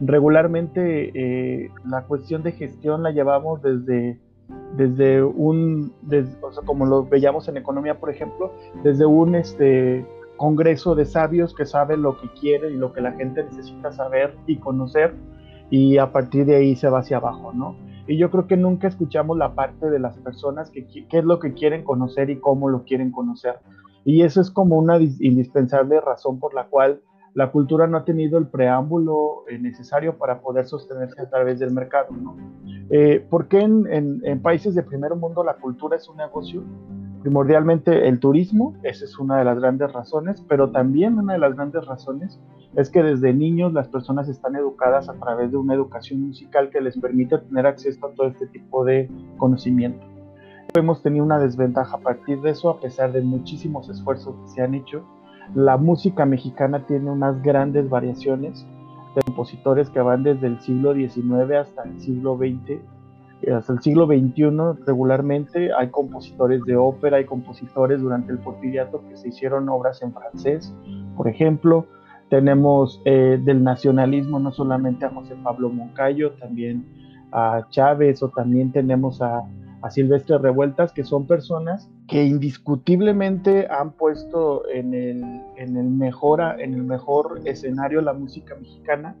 Regularmente 0.00 1.12
eh, 1.14 1.70
la 1.84 2.04
cuestión 2.04 2.42
de 2.42 2.52
gestión 2.52 3.02
la 3.02 3.10
llevamos 3.10 3.62
desde 3.62 4.18
desde 4.76 5.22
un, 5.22 5.92
o 6.40 6.52
sea, 6.52 6.62
como 6.64 6.86
lo 6.86 7.04
veíamos 7.04 7.48
en 7.48 7.58
economía, 7.58 7.98
por 7.98 8.10
ejemplo, 8.10 8.52
desde 8.82 9.04
un 9.04 9.34
este, 9.34 10.06
congreso 10.42 10.96
de 10.96 11.04
sabios 11.04 11.54
que 11.54 11.64
sabe 11.64 11.96
lo 11.96 12.18
que 12.18 12.28
quiere 12.32 12.72
y 12.72 12.76
lo 12.76 12.92
que 12.92 13.00
la 13.00 13.12
gente 13.12 13.44
necesita 13.44 13.92
saber 13.92 14.34
y 14.48 14.56
conocer 14.56 15.14
y 15.70 15.98
a 15.98 16.10
partir 16.10 16.46
de 16.46 16.56
ahí 16.56 16.74
se 16.74 16.88
va 16.88 16.98
hacia 16.98 17.18
abajo, 17.18 17.52
¿no? 17.52 17.76
Y 18.08 18.16
yo 18.16 18.28
creo 18.28 18.48
que 18.48 18.56
nunca 18.56 18.88
escuchamos 18.88 19.38
la 19.38 19.54
parte 19.54 19.88
de 19.88 20.00
las 20.00 20.18
personas 20.18 20.68
que 20.70 20.84
qué 20.84 21.18
es 21.18 21.24
lo 21.24 21.38
que 21.38 21.54
quieren 21.54 21.84
conocer 21.84 22.28
y 22.28 22.40
cómo 22.40 22.68
lo 22.68 22.82
quieren 22.82 23.12
conocer. 23.12 23.60
Y 24.04 24.22
eso 24.22 24.40
es 24.40 24.50
como 24.50 24.76
una 24.78 24.98
indispensable 24.98 26.00
razón 26.00 26.40
por 26.40 26.54
la 26.54 26.64
cual 26.64 27.00
la 27.34 27.52
cultura 27.52 27.86
no 27.86 27.98
ha 27.98 28.04
tenido 28.04 28.36
el 28.36 28.48
preámbulo 28.48 29.44
eh, 29.48 29.60
necesario 29.60 30.18
para 30.18 30.40
poder 30.40 30.66
sostenerse 30.66 31.22
a 31.22 31.30
través 31.30 31.60
del 31.60 31.70
mercado. 31.70 32.08
¿no? 32.10 32.36
Eh, 32.90 33.24
¿Por 33.30 33.46
qué 33.46 33.60
en, 33.60 33.86
en, 34.24 34.42
países 34.42 34.74
de 34.74 34.82
primer 34.82 35.14
mundo 35.14 35.44
la 35.44 35.54
cultura 35.54 35.96
es 35.96 36.08
un 36.08 36.16
negocio? 36.16 36.64
Primordialmente 37.22 38.08
el 38.08 38.18
turismo, 38.18 38.74
esa 38.82 39.04
es 39.04 39.18
una 39.18 39.38
de 39.38 39.44
las 39.44 39.58
grandes 39.58 39.92
razones, 39.92 40.44
pero 40.48 40.70
también 40.70 41.18
una 41.18 41.34
de 41.34 41.38
las 41.38 41.54
grandes 41.54 41.86
razones 41.86 42.40
es 42.76 42.90
que 42.90 43.02
desde 43.02 43.32
niños 43.32 43.72
las 43.72 43.88
personas 43.88 44.28
están 44.28 44.56
educadas 44.56 45.08
a 45.08 45.14
través 45.14 45.50
de 45.50 45.56
una 45.56 45.74
educación 45.74 46.20
musical 46.20 46.70
que 46.70 46.80
les 46.80 46.98
permite 46.98 47.38
tener 47.38 47.66
acceso 47.66 48.06
a 48.06 48.12
todo 48.12 48.26
este 48.26 48.46
tipo 48.48 48.84
de 48.84 49.08
conocimiento. 49.38 50.04
Hemos 50.74 51.02
tenido 51.02 51.24
una 51.24 51.38
desventaja 51.38 51.96
a 51.96 52.00
partir 52.00 52.40
de 52.40 52.50
eso, 52.50 52.70
a 52.70 52.80
pesar 52.80 53.12
de 53.12 53.20
muchísimos 53.20 53.88
esfuerzos 53.88 54.34
que 54.42 54.48
se 54.48 54.62
han 54.62 54.74
hecho. 54.74 55.04
La 55.54 55.76
música 55.76 56.24
mexicana 56.24 56.86
tiene 56.86 57.10
unas 57.10 57.40
grandes 57.42 57.88
variaciones 57.88 58.66
de 59.14 59.22
compositores 59.22 59.90
que 59.90 60.00
van 60.00 60.22
desde 60.22 60.46
el 60.46 60.60
siglo 60.60 60.94
XIX 60.94 61.52
hasta 61.60 61.82
el 61.82 62.00
siglo 62.00 62.36
XX 62.36 62.80
hasta 63.50 63.72
el 63.72 63.80
siglo 63.80 64.06
XXI 64.06 64.84
regularmente 64.86 65.70
hay 65.72 65.88
compositores 65.88 66.62
de 66.64 66.76
ópera, 66.76 67.16
hay 67.16 67.24
compositores 67.24 68.00
durante 68.00 68.32
el 68.32 68.38
porfiriato 68.38 69.02
que 69.08 69.16
se 69.16 69.28
hicieron 69.28 69.68
obras 69.68 70.02
en 70.02 70.12
francés, 70.12 70.74
por 71.16 71.28
ejemplo. 71.28 71.86
Tenemos 72.30 73.02
eh, 73.04 73.38
del 73.42 73.62
nacionalismo 73.62 74.38
no 74.38 74.52
solamente 74.52 75.04
a 75.04 75.10
José 75.10 75.36
Pablo 75.42 75.68
Moncayo, 75.68 76.32
también 76.32 76.86
a 77.30 77.66
Chávez 77.70 78.22
o 78.22 78.28
también 78.28 78.72
tenemos 78.72 79.20
a, 79.20 79.42
a 79.82 79.90
Silvestre 79.90 80.38
Revueltas, 80.38 80.92
que 80.92 81.04
son 81.04 81.26
personas 81.26 81.90
que 82.08 82.24
indiscutiblemente 82.24 83.66
han 83.68 83.92
puesto 83.92 84.68
en 84.68 84.94
el, 84.94 85.22
en 85.56 85.76
el, 85.76 85.90
mejor, 85.90 86.40
en 86.60 86.74
el 86.74 86.82
mejor 86.84 87.40
escenario 87.44 88.00
la 88.00 88.12
música 88.12 88.54
mexicana 88.54 89.16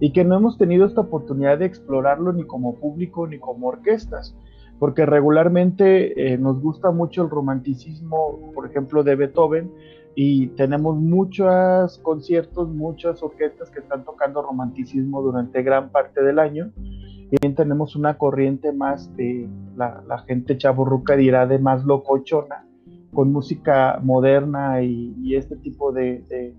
y 0.00 0.12
que 0.12 0.24
no 0.24 0.36
hemos 0.36 0.58
tenido 0.58 0.86
esta 0.86 1.02
oportunidad 1.02 1.58
de 1.58 1.66
explorarlo 1.66 2.32
ni 2.32 2.44
como 2.44 2.76
público 2.76 3.26
ni 3.26 3.38
como 3.38 3.68
orquestas, 3.68 4.36
porque 4.78 5.06
regularmente 5.06 6.34
eh, 6.34 6.38
nos 6.38 6.60
gusta 6.60 6.90
mucho 6.90 7.22
el 7.22 7.30
romanticismo, 7.30 8.52
por 8.54 8.66
ejemplo, 8.66 9.02
de 9.02 9.16
Beethoven, 9.16 9.70
y 10.16 10.48
tenemos 10.48 10.96
muchos 10.96 11.98
conciertos, 11.98 12.68
muchas 12.68 13.22
orquestas 13.22 13.70
que 13.70 13.80
están 13.80 14.04
tocando 14.04 14.42
romanticismo 14.42 15.22
durante 15.22 15.62
gran 15.62 15.90
parte 15.90 16.22
del 16.22 16.38
año. 16.38 16.70
Y 16.76 17.36
bien 17.40 17.54
tenemos 17.54 17.96
una 17.96 18.16
corriente 18.16 18.72
más 18.72 19.14
de 19.16 19.48
la, 19.76 20.04
la 20.06 20.18
gente 20.18 20.56
chaburruca 20.56 21.16
dirá 21.16 21.46
de 21.46 21.58
más 21.58 21.84
locochona, 21.84 22.64
con 23.12 23.32
música 23.32 23.98
moderna 24.02 24.82
y, 24.82 25.34
este 25.34 25.56
tipo 25.56 25.92
de, 25.92 26.22
de, 26.28 26.54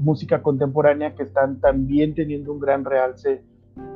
música 0.00 0.42
contemporánea 0.42 1.14
que 1.14 1.24
están 1.24 1.60
también 1.60 2.14
teniendo 2.14 2.52
un 2.52 2.60
gran 2.60 2.84
realce 2.84 3.42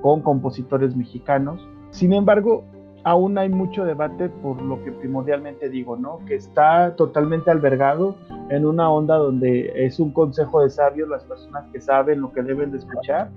con 0.01 0.23
compositores 0.23 0.97
mexicanos. 0.97 1.67
Sin 1.91 2.13
embargo, 2.13 2.65
aún 3.05 3.39
hay 3.39 3.49
mucho 3.49 3.85
debate 3.85 4.29
por 4.29 4.61
lo 4.63 4.83
que 4.85 4.93
primordialmente 4.93 5.69
digo, 5.69 5.97
¿no? 5.97 6.19
Que 6.27 6.37
está 6.37 6.95
totalmente 6.97 7.51
albergado 7.51 8.17
en 8.51 8.67
una 8.67 8.91
onda 8.91 9.17
donde 9.17 9.73
es 9.87 9.99
un 9.99 10.13
consejo 10.13 10.63
de 10.63 10.71
sabios 10.71 11.09
las 11.09 11.25
personas 11.25 11.67
que 11.73 11.81
saben 11.81 12.21
lo 12.21 12.33
que 12.33 12.43
deben 12.43 12.71
de 12.71 12.79
escuchar, 12.79 13.31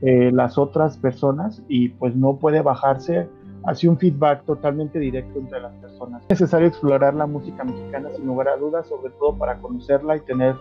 eh, 0.00 0.30
las 0.32 0.58
otras 0.58 0.96
personas, 0.98 1.62
y 1.68 1.90
pues 1.90 2.16
no 2.16 2.36
puede 2.36 2.62
bajarse 2.62 3.28
hacia 3.64 3.90
un 3.90 3.98
feedback 3.98 4.44
totalmente 4.44 4.98
directo 4.98 5.38
entre 5.38 5.60
las 5.60 5.72
personas. 5.74 6.22
Es 6.22 6.40
necesario 6.40 6.68
explorar 6.68 7.14
la 7.14 7.26
música 7.26 7.62
mexicana 7.64 8.08
sin 8.16 8.26
lugar 8.26 8.48
a 8.48 8.56
dudas, 8.56 8.88
sobre 8.88 9.12
todo 9.12 9.36
para 9.36 9.58
conocerla 9.58 10.16
y 10.16 10.20
tener 10.20 10.56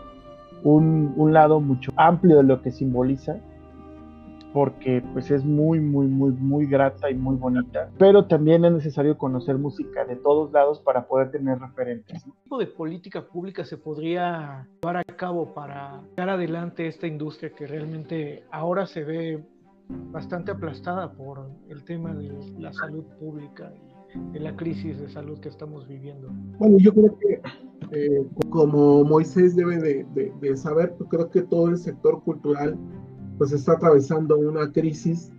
un, 0.63 1.13
un 1.15 1.33
lado 1.33 1.59
mucho 1.59 1.91
amplio 1.95 2.37
de 2.37 2.43
lo 2.43 2.61
que 2.61 2.71
simboliza 2.71 3.37
porque 4.53 5.03
pues 5.13 5.31
es 5.31 5.45
muy, 5.45 5.79
muy, 5.79 6.07
muy, 6.07 6.31
muy 6.31 6.65
grata 6.65 7.09
y 7.09 7.15
muy 7.15 7.35
bonita, 7.35 7.89
pero 7.97 8.25
también 8.25 8.65
es 8.65 8.71
necesario 8.71 9.17
conocer 9.17 9.57
música 9.57 10.05
de 10.05 10.15
todos 10.17 10.51
lados 10.51 10.79
para 10.79 11.07
poder 11.07 11.31
tener 11.31 11.59
referentes. 11.59 12.23
¿Qué 12.23 12.31
tipo 12.43 12.57
de 12.57 12.67
política 12.67 13.25
pública 13.25 13.63
se 13.63 13.77
podría 13.77 14.67
llevar 14.81 14.97
a 14.97 15.03
cabo 15.03 15.53
para 15.53 16.01
dar 16.15 16.29
adelante 16.29 16.87
esta 16.87 17.07
industria 17.07 17.51
que 17.51 17.67
realmente 17.67 18.43
ahora 18.51 18.85
se 18.85 19.03
ve 19.03 19.43
bastante 19.87 20.51
aplastada 20.51 21.11
por 21.11 21.49
el 21.69 21.83
tema 21.83 22.13
de 22.13 22.31
la 22.57 22.71
salud 22.73 23.03
pública 23.19 23.71
de 24.33 24.39
la 24.39 24.55
crisis 24.55 24.99
de 24.99 25.09
salud 25.09 25.39
que 25.39 25.49
estamos 25.49 25.87
viviendo? 25.87 26.29
Bueno, 26.59 26.77
yo 26.79 26.93
creo 26.93 27.17
que 27.17 27.41
eh, 27.91 28.25
como 28.49 29.03
Moisés 29.03 29.55
debe 29.55 29.77
de, 29.77 30.33
de 30.39 30.57
saber, 30.57 30.95
yo 30.99 31.07
creo 31.07 31.29
que 31.29 31.41
todo 31.41 31.69
el 31.69 31.77
sector 31.77 32.21
cultural 32.23 32.77
pues 33.37 33.51
está 33.53 33.73
atravesando 33.73 34.37
una 34.37 34.71
crisis. 34.71 35.31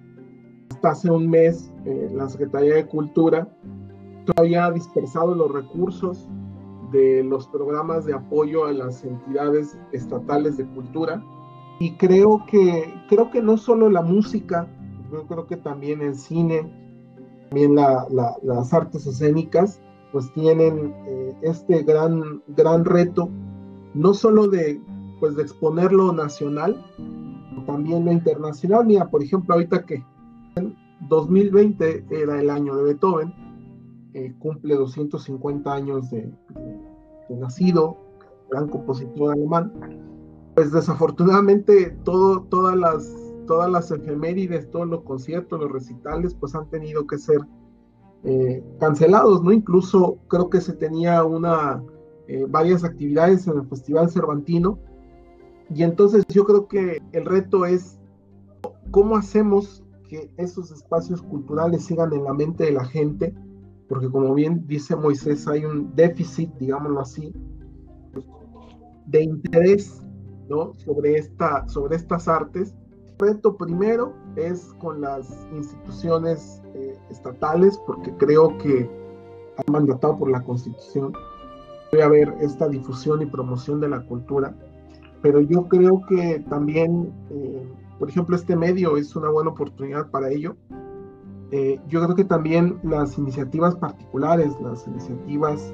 Hasta 0.71 0.91
hace 0.91 1.11
un 1.11 1.29
mes 1.29 1.73
eh, 1.85 2.11
la 2.13 2.29
Secretaría 2.29 2.75
de 2.75 2.87
Cultura 2.87 3.49
todavía 4.25 4.67
ha 4.67 4.73
dispersado 4.73 5.35
los 5.35 5.53
recursos 5.53 6.29
de 6.93 7.25
los 7.25 7.47
programas 7.49 8.05
de 8.05 8.15
apoyo 8.15 8.67
a 8.67 8.73
las 8.73 9.05
entidades 9.05 9.79
estatales 9.93 10.57
de 10.57 10.67
cultura 10.67 11.25
y 11.81 11.93
creo 11.97 12.45
que 12.47 12.93
creo 13.09 13.31
que 13.31 13.41
no 13.43 13.57
solo 13.57 13.89
la 13.89 14.03
música 14.03 14.69
yo 15.11 15.27
creo 15.27 15.47
que 15.47 15.57
también 15.57 16.03
el 16.03 16.15
cine 16.15 16.71
también 17.53 17.75
las 17.75 18.73
artes 18.73 19.07
escénicas 19.07 19.81
pues 20.11 20.33
tienen 20.33 20.95
eh, 21.07 21.37
este 21.43 21.83
gran 21.83 22.43
gran 22.49 22.85
reto 22.85 23.29
no 23.95 24.15
solo 24.15 24.49
de 24.49 24.81
pues 25.21 25.37
de 25.37 25.43
exponer 25.43 25.93
lo 25.93 26.13
nacional 26.13 26.83
también 27.67 28.05
lo 28.05 28.13
internacional. 28.13 28.87
Mira, 28.87 29.09
por 29.09 29.23
ejemplo, 29.23 29.55
ahorita 29.55 29.85
que 29.85 30.05
2020 31.09 32.07
era 32.11 32.41
el 32.41 32.51
año 32.51 32.77
de 32.77 32.85
Beethoven, 32.85 33.33
eh, 34.15 34.35
cumple 34.39 34.75
250 34.77 35.73
años 35.73 36.11
de, 36.11 36.33
nacido, 37.31 37.97
gran 38.51 38.69
compositor 38.69 39.33
alemán. 39.33 39.73
Pues 40.55 40.71
desafortunadamente 40.73 41.97
todo, 42.05 42.43
todas 42.43 42.77
las 42.77 43.32
todas 43.53 43.71
las 43.71 43.91
efemérides, 43.91 44.71
todos 44.71 44.89
los 44.89 45.03
conciertos, 45.03 45.61
los 45.61 45.71
recitales, 45.71 46.33
pues 46.33 46.55
han 46.55 46.71
tenido 46.71 47.07
que 47.07 47.19
ser 47.19 47.43
eh, 48.25 48.65
cancelados, 48.81 49.45
¿no? 49.45 49.53
Incluso 49.53 50.17
creo 50.29 50.49
que 50.49 50.63
se 50.63 50.73
tenía 50.73 51.23
una 51.23 51.83
eh, 52.29 52.47
varias 52.49 52.83
actividades 52.83 53.47
en 53.47 53.59
el 53.59 53.67
Festival 53.67 54.09
Cervantino 54.09 54.79
y 55.69 55.83
entonces 55.83 56.25
yo 56.31 56.47
creo 56.47 56.67
que 56.67 57.03
el 57.13 57.27
reto 57.27 57.67
es 57.67 58.01
cómo 58.91 59.17
hacemos 59.17 59.85
que 60.09 60.31
esos 60.39 60.71
espacios 60.71 61.21
culturales 61.21 61.85
sigan 61.85 62.11
en 62.15 62.25
la 62.25 62.33
mente 62.33 62.65
de 62.65 62.73
la 62.73 62.87
gente, 62.87 63.35
porque 63.87 64.09
como 64.09 64.33
bien 64.33 64.67
dice 64.67 64.97
Moisés, 64.97 65.47
hay 65.47 65.67
un 65.67 65.95
déficit, 65.95 66.51
digámoslo 66.55 67.01
así, 67.01 67.35
de 69.09 69.25
interés 69.25 70.01
¿no? 70.49 70.73
sobre, 70.73 71.17
esta, 71.19 71.69
sobre 71.69 71.97
estas 71.97 72.29
artes. 72.29 72.75
Reto 73.19 73.57
primero 73.57 74.13
es 74.37 74.73
con 74.81 75.01
las 75.01 75.47
instituciones 75.55 76.63
eh, 76.75 76.99
estatales, 77.11 77.79
porque 77.87 78.13
creo 78.17 78.57
que 78.59 78.91
han 79.57 79.73
mandatado 79.73 80.19
por 80.19 80.31
la 80.31 80.43
Constitución 80.43 81.13
debe 81.91 82.05
haber 82.05 82.35
esta 82.41 82.69
difusión 82.69 83.21
y 83.21 83.27
promoción 83.27 83.79
de 83.79 83.89
la 83.89 84.01
cultura 84.07 84.55
pero 85.23 85.41
yo 85.41 85.69
creo 85.69 86.03
que 86.09 86.45
también, 86.51 87.13
eh, 87.31 87.67
por 87.99 88.11
ejemplo, 88.11 88.35
este 88.35 88.57
medio 88.57 88.97
es 88.97 89.15
una 89.15 89.31
buena 89.31 89.51
oportunidad 89.51 90.11
para 90.11 90.31
ello. 90.31 90.57
Eh, 91.53 91.81
yo 91.89 92.03
creo 92.03 92.17
que 92.17 92.25
también 92.25 92.79
las 92.83 93.17
iniciativas 93.17 93.77
particulares, 93.77 94.53
las 94.61 94.87
iniciativas 94.89 95.73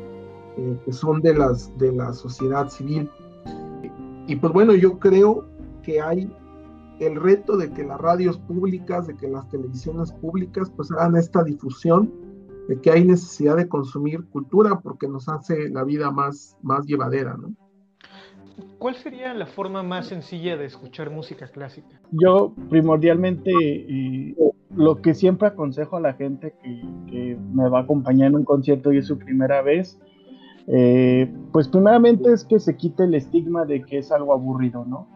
eh, 0.58 0.78
que 0.84 0.92
son 0.92 1.22
de, 1.22 1.34
las, 1.34 1.76
de 1.78 1.92
la 1.92 2.12
sociedad 2.12 2.68
civil. 2.68 3.10
Y 4.26 4.36
pues 4.36 4.52
bueno, 4.52 4.74
yo 4.74 4.98
creo 4.98 5.46
que 5.82 6.00
hay 6.00 6.30
el 7.00 7.16
reto 7.16 7.56
de 7.56 7.72
que 7.72 7.84
las 7.84 8.00
radios 8.00 8.38
públicas, 8.38 9.06
de 9.06 9.16
que 9.16 9.28
las 9.28 9.48
televisiones 9.48 10.12
públicas 10.12 10.70
pues 10.74 10.90
hagan 10.90 11.16
esta 11.16 11.42
difusión 11.44 12.12
de 12.68 12.80
que 12.80 12.90
hay 12.90 13.04
necesidad 13.04 13.56
de 13.56 13.66
consumir 13.66 14.24
cultura 14.26 14.80
porque 14.80 15.08
nos 15.08 15.28
hace 15.28 15.70
la 15.70 15.84
vida 15.84 16.10
más, 16.10 16.56
más 16.62 16.84
llevadera, 16.86 17.36
¿no? 17.36 17.54
¿Cuál 18.78 18.96
sería 18.96 19.34
la 19.34 19.46
forma 19.46 19.82
más 19.82 20.06
sencilla 20.06 20.56
de 20.56 20.66
escuchar 20.66 21.10
música 21.10 21.48
clásica? 21.48 22.00
Yo 22.10 22.52
primordialmente 22.68 23.52
lo 24.74 25.00
que 25.00 25.14
siempre 25.14 25.48
aconsejo 25.48 25.96
a 25.96 26.00
la 26.00 26.14
gente 26.14 26.54
que, 26.62 27.38
me 27.52 27.68
va 27.68 27.80
a 27.80 27.82
acompañar 27.82 28.28
en 28.28 28.36
un 28.36 28.44
concierto 28.44 28.92
y 28.92 28.98
es 28.98 29.06
su 29.06 29.18
primera 29.18 29.62
vez, 29.62 29.98
eh, 30.66 31.32
pues 31.52 31.68
primeramente 31.68 32.32
es 32.32 32.44
que 32.44 32.60
se 32.60 32.76
quite 32.76 33.04
el 33.04 33.14
estigma 33.14 33.64
de 33.64 33.82
que 33.82 33.98
es 33.98 34.12
algo 34.12 34.32
aburrido, 34.32 34.84
¿no? 34.84 35.08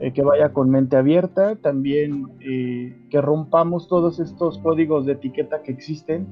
Eh, 0.00 0.12
que 0.12 0.22
vaya 0.22 0.52
con 0.52 0.70
mente 0.70 0.96
abierta, 0.96 1.56
también 1.56 2.28
eh, 2.40 2.96
que 3.10 3.20
rompamos 3.20 3.88
todos 3.88 4.20
estos 4.20 4.58
códigos 4.58 5.06
de 5.06 5.12
etiqueta 5.12 5.62
que 5.62 5.72
existen. 5.72 6.26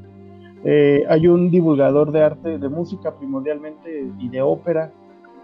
hay 1.08 1.28
un 1.28 1.50
divulgador 1.50 2.10
de 2.12 2.22
arte, 2.22 2.58
de 2.58 2.68
música 2.68 3.16
primordialmente 3.16 4.10
y 4.18 4.28
de 4.28 4.42
ópera, 4.42 4.92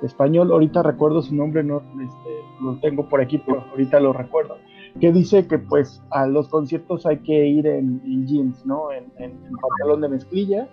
español, 0.06 0.50
ahorita 0.52 0.82
recuerdo 0.82 1.22
su 1.22 1.34
nombre, 1.34 1.62
no 1.62 1.78
este, 1.78 2.30
lo 2.60 2.78
tengo 2.80 3.08
por 3.08 3.20
aquí, 3.20 3.38
pero 3.38 3.64
ahorita 3.70 4.00
lo 4.00 4.12
recuerdo, 4.12 4.56
que 5.00 5.12
dice 5.12 5.46
que 5.46 5.58
pues 5.58 6.02
a 6.10 6.26
los 6.26 6.48
conciertos 6.48 7.06
hay 7.06 7.18
que 7.18 7.46
ir 7.46 7.66
en, 7.66 8.26
jeans, 8.26 8.64
¿no? 8.66 8.92
En, 8.92 9.04
en, 9.18 9.32
pantalón 9.60 10.00
de 10.00 10.08
mezclilla, 10.08 10.68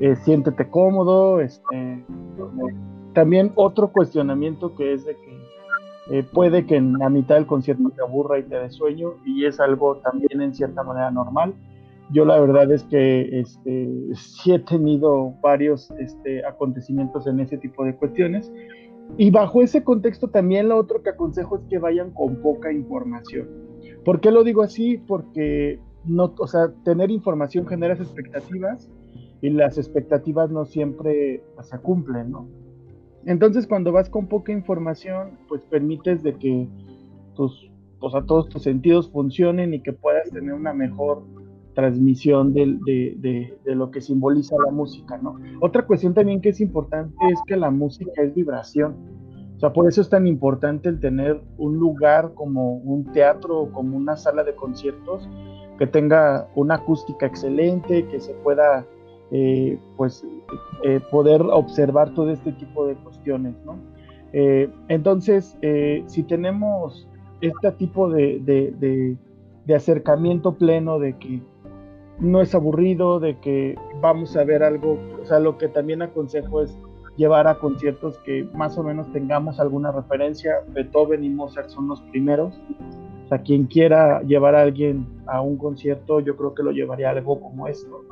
eh, 0.00 0.16
siéntete 0.16 0.68
cómodo, 0.68 1.40
este, 1.40 2.04
también 3.12 3.52
otro 3.54 3.88
cuestionamiento 3.88 4.74
que 4.74 4.92
es 4.92 5.04
de 5.04 5.16
que 5.16 5.35
eh, 6.10 6.22
puede 6.22 6.66
que 6.66 6.76
en 6.76 6.94
la 6.94 7.08
mitad 7.08 7.36
del 7.36 7.46
concierto 7.46 7.90
te 7.90 8.02
aburra 8.02 8.38
y 8.38 8.44
te 8.44 8.56
dé 8.56 8.70
sueño 8.70 9.14
y 9.24 9.44
es 9.44 9.58
algo 9.60 9.96
también 9.98 10.40
en 10.40 10.54
cierta 10.54 10.82
manera 10.82 11.10
normal 11.10 11.54
yo 12.10 12.24
la 12.24 12.38
verdad 12.38 12.70
es 12.70 12.84
que 12.84 13.40
este, 13.40 13.88
sí 14.14 14.52
he 14.52 14.58
tenido 14.60 15.34
varios 15.42 15.90
este, 15.98 16.44
acontecimientos 16.46 17.26
en 17.26 17.40
ese 17.40 17.58
tipo 17.58 17.84
de 17.84 17.96
cuestiones. 17.96 18.52
Y 19.16 19.30
bajo 19.30 19.62
ese 19.62 19.82
contexto 19.82 20.28
también 20.28 20.68
lo 20.68 20.78
otro 20.78 21.02
que 21.02 21.10
aconsejo 21.10 21.56
es 21.56 21.62
que 21.68 21.78
vayan 21.78 22.12
con 22.12 22.36
poca 22.36 22.72
información. 22.72 23.48
¿Por 24.04 24.20
qué 24.20 24.30
lo 24.30 24.44
digo 24.44 24.62
así? 24.62 24.98
Porque 24.98 25.80
no, 26.04 26.32
o 26.38 26.46
sea, 26.46 26.72
tener 26.84 27.10
información 27.10 27.66
genera 27.66 27.94
expectativas 27.94 28.88
y 29.42 29.50
las 29.50 29.78
expectativas 29.78 30.50
no 30.50 30.64
siempre 30.64 31.42
se 31.62 31.78
cumplen, 31.78 32.30
¿no? 32.30 32.48
Entonces 33.26 33.66
cuando 33.66 33.92
vas 33.92 34.08
con 34.08 34.28
poca 34.28 34.52
información, 34.52 35.32
pues 35.48 35.60
permites 35.62 36.22
de 36.22 36.36
que 36.36 36.68
tus, 37.34 37.70
o 38.00 38.10
sea, 38.10 38.22
todos 38.22 38.48
tus 38.48 38.62
sentidos 38.62 39.10
funcionen 39.10 39.74
y 39.74 39.80
que 39.80 39.92
puedas 39.92 40.30
tener 40.30 40.54
una 40.54 40.72
mejor 40.72 41.22
transmisión 41.74 42.54
de, 42.54 42.78
de, 42.86 43.54
de, 43.62 43.74
lo 43.74 43.90
que 43.90 44.00
simboliza 44.00 44.56
la 44.64 44.72
música, 44.72 45.18
¿no? 45.18 45.38
Otra 45.60 45.86
cuestión 45.86 46.14
también 46.14 46.40
que 46.40 46.48
es 46.48 46.60
importante 46.60 47.14
es 47.30 47.38
que 47.46 47.56
la 47.56 47.70
música 47.70 48.22
es 48.22 48.34
vibración. 48.34 48.94
O 49.56 49.58
sea, 49.58 49.72
por 49.72 49.86
eso 49.86 50.00
es 50.00 50.08
tan 50.08 50.26
importante 50.26 50.88
el 50.88 51.00
tener 51.00 51.40
un 51.58 51.76
lugar 51.76 52.32
como 52.34 52.76
un 52.76 53.12
teatro 53.12 53.58
o 53.58 53.72
como 53.72 53.96
una 53.96 54.16
sala 54.16 54.42
de 54.44 54.54
conciertos 54.54 55.28
que 55.78 55.86
tenga 55.86 56.48
una 56.54 56.76
acústica 56.76 57.26
excelente, 57.26 58.06
que 58.06 58.20
se 58.20 58.32
pueda 58.34 58.86
eh, 59.30 59.78
pues 59.96 60.24
eh, 60.82 61.00
poder 61.10 61.42
observar 61.42 62.14
todo 62.14 62.30
este 62.30 62.52
tipo 62.52 62.86
de 62.86 62.94
cuestiones, 62.96 63.54
¿no? 63.64 63.78
Eh, 64.32 64.68
entonces, 64.88 65.56
si 66.06 66.22
tenemos 66.24 67.08
este 67.40 67.72
tipo 67.72 68.10
de, 68.10 68.40
de, 69.66 69.74
acercamiento 69.74 70.52
pleno 70.54 70.98
de 70.98 71.16
que 71.18 71.40
no 72.18 72.40
es 72.40 72.54
aburrido, 72.54 73.20
de 73.20 73.38
que 73.38 73.76
vamos 74.00 74.36
a 74.36 74.44
ver 74.44 74.62
algo, 74.62 74.98
o 75.20 75.24
sea, 75.24 75.38
lo 75.38 75.58
que 75.58 75.68
también 75.68 76.02
aconsejo 76.02 76.62
es 76.62 76.78
llevar 77.16 77.46
a 77.46 77.58
conciertos 77.58 78.18
que 78.18 78.48
más 78.54 78.76
o 78.78 78.82
menos 78.82 79.10
tengamos 79.12 79.58
alguna 79.58 79.92
referencia. 79.92 80.62
Beethoven 80.68 81.24
y 81.24 81.30
Mozart 81.30 81.68
son 81.68 81.88
los 81.88 82.00
primeros. 82.02 82.54
O 83.24 83.28
sea, 83.28 83.38
quien 83.38 83.64
quiera 83.64 84.22
llevar 84.22 84.54
a 84.54 84.62
alguien 84.62 85.06
a 85.26 85.40
un 85.40 85.56
concierto, 85.56 86.20
yo 86.20 86.36
creo 86.36 86.54
que 86.54 86.62
lo 86.62 86.70
llevaría 86.70 87.08
a 87.08 87.12
algo 87.12 87.40
como 87.40 87.66
esto. 87.66 88.04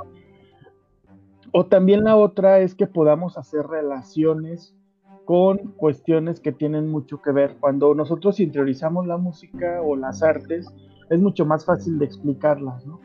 O 1.56 1.66
también 1.66 2.02
la 2.02 2.16
otra 2.16 2.58
es 2.58 2.74
que 2.74 2.88
podamos 2.88 3.38
hacer 3.38 3.64
relaciones 3.66 4.76
con 5.24 5.58
cuestiones 5.76 6.40
que 6.40 6.50
tienen 6.50 6.90
mucho 6.90 7.22
que 7.22 7.30
ver. 7.30 7.56
Cuando 7.60 7.94
nosotros 7.94 8.40
interiorizamos 8.40 9.06
la 9.06 9.18
música 9.18 9.80
o 9.80 9.94
las 9.94 10.22
artes, 10.22 10.66
es 11.10 11.20
mucho 11.20 11.46
más 11.46 11.64
fácil 11.64 11.98
de 11.98 12.06
explicarlas, 12.06 12.84
¿no? 12.84 13.00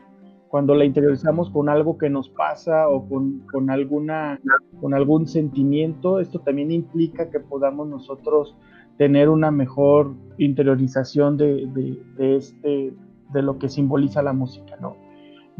cuando 0.50 0.74
la 0.74 0.84
interiorizamos 0.84 1.48
con 1.50 1.68
algo 1.68 1.96
que 1.96 2.10
nos 2.10 2.28
pasa 2.28 2.88
o 2.88 3.08
con, 3.08 3.70
alguna, 3.70 4.40
con 4.80 4.94
algún 4.94 5.28
sentimiento, 5.28 6.18
esto 6.18 6.40
también 6.40 6.72
implica 6.72 7.30
que 7.30 7.38
podamos 7.38 7.86
nosotros 7.86 8.56
tener 8.98 9.28
una 9.28 9.52
mejor 9.52 10.12
interiorización 10.38 11.36
de, 11.36 12.02
este, 12.18 12.92
de 13.32 13.42
lo 13.42 13.60
que 13.60 13.68
simboliza 13.68 14.22
la 14.22 14.32
música, 14.32 14.76
¿no? 14.80 14.96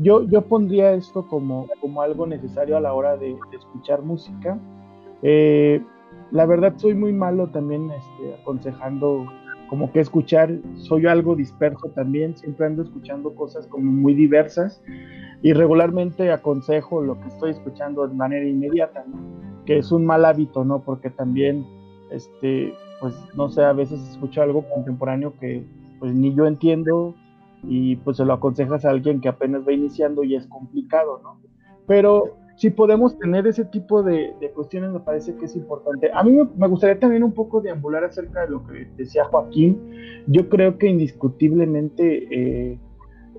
Yo, 0.00 0.22
yo 0.24 0.42
pondría 0.42 0.94
esto 0.94 1.26
como, 1.26 1.66
como 1.80 2.02
algo 2.02 2.26
necesario 2.26 2.76
a 2.76 2.80
la 2.80 2.94
hora 2.94 3.16
de, 3.16 3.36
escuchar 3.52 4.02
música. 4.02 4.58
Eh, 5.22 5.82
la 6.30 6.46
verdad 6.46 6.74
soy 6.76 6.94
muy 6.94 7.12
malo 7.12 7.48
también 7.48 7.90
este, 7.90 8.40
aconsejando 8.40 9.26
como 9.68 9.92
que 9.92 10.00
escuchar, 10.00 10.50
soy 10.74 11.06
algo 11.06 11.36
disperso 11.36 11.90
también, 11.94 12.36
siempre 12.36 12.66
ando 12.66 12.82
escuchando 12.82 13.34
cosas 13.36 13.68
como 13.68 13.92
muy 13.92 14.14
diversas 14.14 14.82
y 15.42 15.52
regularmente 15.52 16.32
aconsejo 16.32 17.02
lo 17.02 17.20
que 17.20 17.28
estoy 17.28 17.52
escuchando 17.52 18.06
de 18.08 18.14
manera 18.14 18.44
inmediata, 18.44 19.04
que 19.66 19.78
es 19.78 19.92
un 19.92 20.04
mal 20.04 20.24
hábito, 20.24 20.64
¿no? 20.64 20.82
Porque 20.82 21.08
también, 21.10 21.64
este, 22.10 22.74
pues 23.00 23.14
no 23.36 23.48
sé, 23.48 23.62
a 23.62 23.72
veces 23.72 24.00
escucho 24.10 24.42
algo 24.42 24.64
contemporáneo 24.74 25.34
que 25.38 25.64
pues 26.00 26.14
ni 26.14 26.34
yo 26.34 26.46
entiendo 26.48 27.14
y 27.62 27.96
pues 27.96 28.16
se 28.16 28.24
lo 28.24 28.32
aconsejas 28.32 28.84
a 28.84 28.90
alguien 28.90 29.20
que 29.20 29.28
apenas 29.28 29.66
va 29.66 29.72
iniciando 29.72 30.24
y 30.24 30.34
es 30.34 30.46
complicado, 30.46 31.20
¿no? 31.22 31.40
Pero 31.86 32.36
si 32.56 32.68
podemos 32.70 33.18
tener 33.18 33.46
ese 33.46 33.64
tipo 33.64 34.02
de, 34.02 34.34
cuestiones, 34.54 34.90
me 34.90 35.00
parece 35.00 35.34
que 35.34 35.46
es 35.46 35.56
importante. 35.56 36.10
A 36.12 36.22
mí 36.22 36.32
me, 36.32 36.68
gustaría 36.68 36.98
también 36.98 37.24
un 37.24 37.32
poco 37.32 37.62
deambular 37.62 38.04
acerca 38.04 38.42
de 38.42 38.50
lo 38.50 38.66
que 38.66 38.86
decía 38.96 39.24
Joaquín. 39.24 39.80
Yo 40.26 40.48
creo 40.48 40.76
que 40.76 40.86
indiscutiblemente 40.86 42.28
eh, 42.30 42.78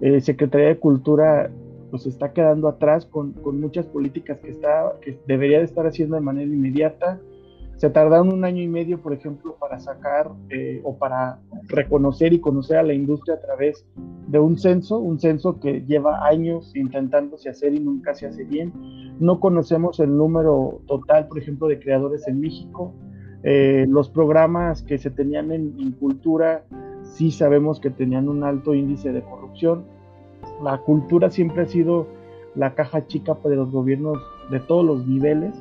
eh, 0.01 0.21
Secretaría 0.21 0.69
de 0.69 0.79
Cultura 0.79 1.51
pues 1.91 2.07
está 2.07 2.33
quedando 2.33 2.67
atrás 2.67 3.05
con, 3.05 3.33
con, 3.33 3.59
muchas 3.59 3.85
políticas 3.85 4.39
que, 4.39 4.49
está, 4.49 4.93
que 5.01 5.19
debería 5.27 5.59
de 5.59 5.65
estar 5.65 5.85
haciendo 5.85 6.15
de 6.15 6.21
manera 6.21 6.51
inmediata. 6.51 7.19
Se 7.81 7.89
tardaron 7.89 8.31
un 8.31 8.45
año 8.45 8.61
y 8.61 8.67
medio, 8.67 9.01
por 9.01 9.11
ejemplo, 9.11 9.55
para 9.59 9.79
sacar 9.79 10.29
eh, 10.51 10.81
o 10.83 11.00
para 11.00 11.39
reconocer 11.67 12.31
y 12.31 12.39
conocer 12.39 12.77
a 12.77 12.83
la 12.83 12.93
industria 12.93 13.38
a 13.38 13.41
través 13.41 13.88
de 14.27 14.38
un 14.38 14.59
censo, 14.59 15.00
un 15.00 15.19
censo 15.19 15.59
que 15.59 15.81
lleva 15.81 16.27
años 16.27 16.75
intentándose 16.75 17.49
hacer 17.49 17.73
y 17.73 17.79
nunca 17.79 18.13
se 18.13 18.27
hace 18.27 18.43
bien. 18.43 18.71
No 19.19 19.39
conocemos 19.39 19.99
el 19.99 20.15
número 20.15 20.82
total, 20.86 21.27
por 21.27 21.39
ejemplo, 21.39 21.67
de 21.67 21.79
creadores 21.79 22.27
en 22.27 22.39
México. 22.39 22.93
Eh, 23.41 23.88
los 23.89 24.12
programas 24.12 24.84
que 24.84 24.99
se 24.99 25.10
tenían 25.10 25.51
en, 25.51 25.73
en, 25.79 25.93
cultura 25.93 26.63
sí 27.01 27.32
sabemos 27.32 27.79
que 27.79 27.89
tenían 27.89 28.29
un 28.29 28.43
alto 28.43 28.75
índice 28.75 29.12
de 29.12 29.23
corrupción. 29.23 29.86
La 30.63 30.77
cultura 30.77 31.32
siempre 31.32 31.63
ha 31.63 31.65
sido 31.65 32.06
la 32.53 32.75
caja 32.75 33.08
chica 33.08 33.36
de 33.43 33.56
los 33.56 33.71
gobiernos 33.71 34.19
de 34.51 34.60
todos 34.60 34.86
los 34.86 35.08
niveles 35.08 35.56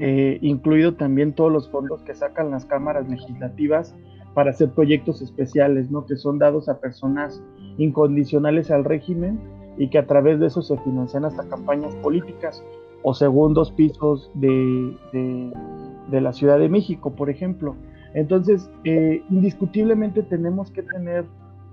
eh, 0.00 0.38
incluido 0.42 0.94
también 0.94 1.32
todos 1.32 1.52
los 1.52 1.68
fondos 1.70 2.02
que 2.02 2.14
sacan 2.14 2.50
las 2.50 2.64
cámaras 2.64 3.08
legislativas 3.08 3.94
para 4.34 4.50
hacer 4.50 4.70
proyectos 4.70 5.22
especiales, 5.22 5.90
¿no? 5.90 6.04
que 6.04 6.16
son 6.16 6.38
dados 6.38 6.68
a 6.68 6.78
personas 6.78 7.42
incondicionales 7.78 8.70
al 8.70 8.84
régimen 8.84 9.38
y 9.78 9.88
que 9.88 9.98
a 9.98 10.06
través 10.06 10.40
de 10.40 10.46
eso 10.46 10.62
se 10.62 10.76
financian 10.78 11.24
hasta 11.24 11.48
campañas 11.48 11.94
políticas 11.96 12.62
o 13.02 13.14
segundos 13.14 13.70
pisos 13.72 14.30
de, 14.34 14.96
de, 15.12 16.20
la 16.20 16.32
Ciudad 16.32 16.58
de 16.58 16.68
México, 16.68 17.14
por 17.14 17.30
ejemplo. 17.30 17.76
Entonces, 18.14 18.70
eh, 18.84 19.22
indiscutiblemente 19.30 20.22
tenemos 20.22 20.70
que 20.70 20.82
tener 20.82 21.24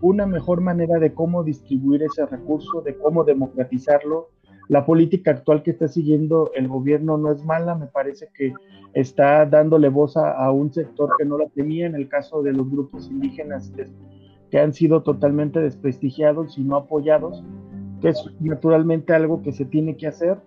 una 0.02 0.26
mejor 0.26 0.62
manera 0.62 1.00
de 1.00 1.14
cómo 1.14 1.44
distribuir 1.44 2.04
ese 2.04 2.26
recurso, 2.26 2.82
de 2.82 2.98
cómo 2.98 3.24
democratizarlo, 3.24 4.30
la 4.70 4.86
política 4.86 5.32
actual 5.32 5.64
que 5.64 5.72
está 5.72 5.88
siguiendo 5.88 6.52
el 6.56 6.68
gobierno 6.68 7.18
no 7.18 7.32
es 7.32 7.44
mala, 7.44 7.76
me 7.76 7.88
parece 7.88 8.30
que 8.34 8.54
está 8.94 9.46
dándole 9.46 9.90
voz 9.90 10.16
a, 10.18 10.50
un 10.52 10.72
sector 10.72 11.12
que 11.18 11.26
no 11.26 11.38
la 11.38 11.50
tenía, 11.50 11.86
en 11.86 11.96
el 11.96 12.08
caso 12.08 12.44
de 12.44 12.54
los 12.54 12.70
grupos 12.70 13.10
indígenas 13.10 13.74
que 14.52 14.60
han 14.60 14.74
sido 14.74 15.02
totalmente 15.02 15.60
desprestigiados 15.60 16.58
y 16.58 16.64
no 16.64 16.76
apoyados, 16.76 17.44
que 18.02 18.10
es 18.10 18.24
naturalmente 18.40 19.14
algo 19.14 19.42
que 19.42 19.52
se 19.52 19.66
tiene 19.66 19.98
que 19.98 20.08
hacer, 20.08 20.38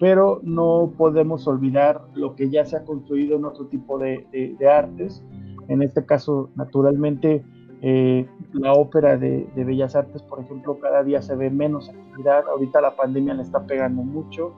pero 0.00 0.40
no 0.42 0.92
podemos 0.98 1.46
olvidar 1.46 2.02
lo 2.14 2.34
que 2.34 2.50
ya 2.50 2.64
se 2.64 2.76
ha 2.76 2.84
construido 2.84 3.36
en 3.36 3.44
otro 3.44 3.66
tipo 3.66 3.98
de, 3.98 4.26
de 4.58 4.68
artes, 4.68 5.24
en 5.68 5.82
este 5.82 6.04
caso 6.04 6.50
naturalmente 6.56 7.44
eh, 7.84 8.28
la 8.52 8.74
ópera 8.74 9.16
de, 9.18 9.48
Bellas 9.56 9.96
Artes, 9.96 10.22
por 10.22 10.40
ejemplo, 10.40 10.78
cada 10.78 11.02
día 11.02 11.20
se 11.20 11.34
ve 11.34 11.50
menos 11.50 11.88
actividad. 11.88 12.44
Ahorita 12.48 12.80
la 12.80 12.94
pandemia 12.94 13.34
le 13.34 13.42
está 13.42 13.66
pegando 13.66 14.02
mucho. 14.02 14.52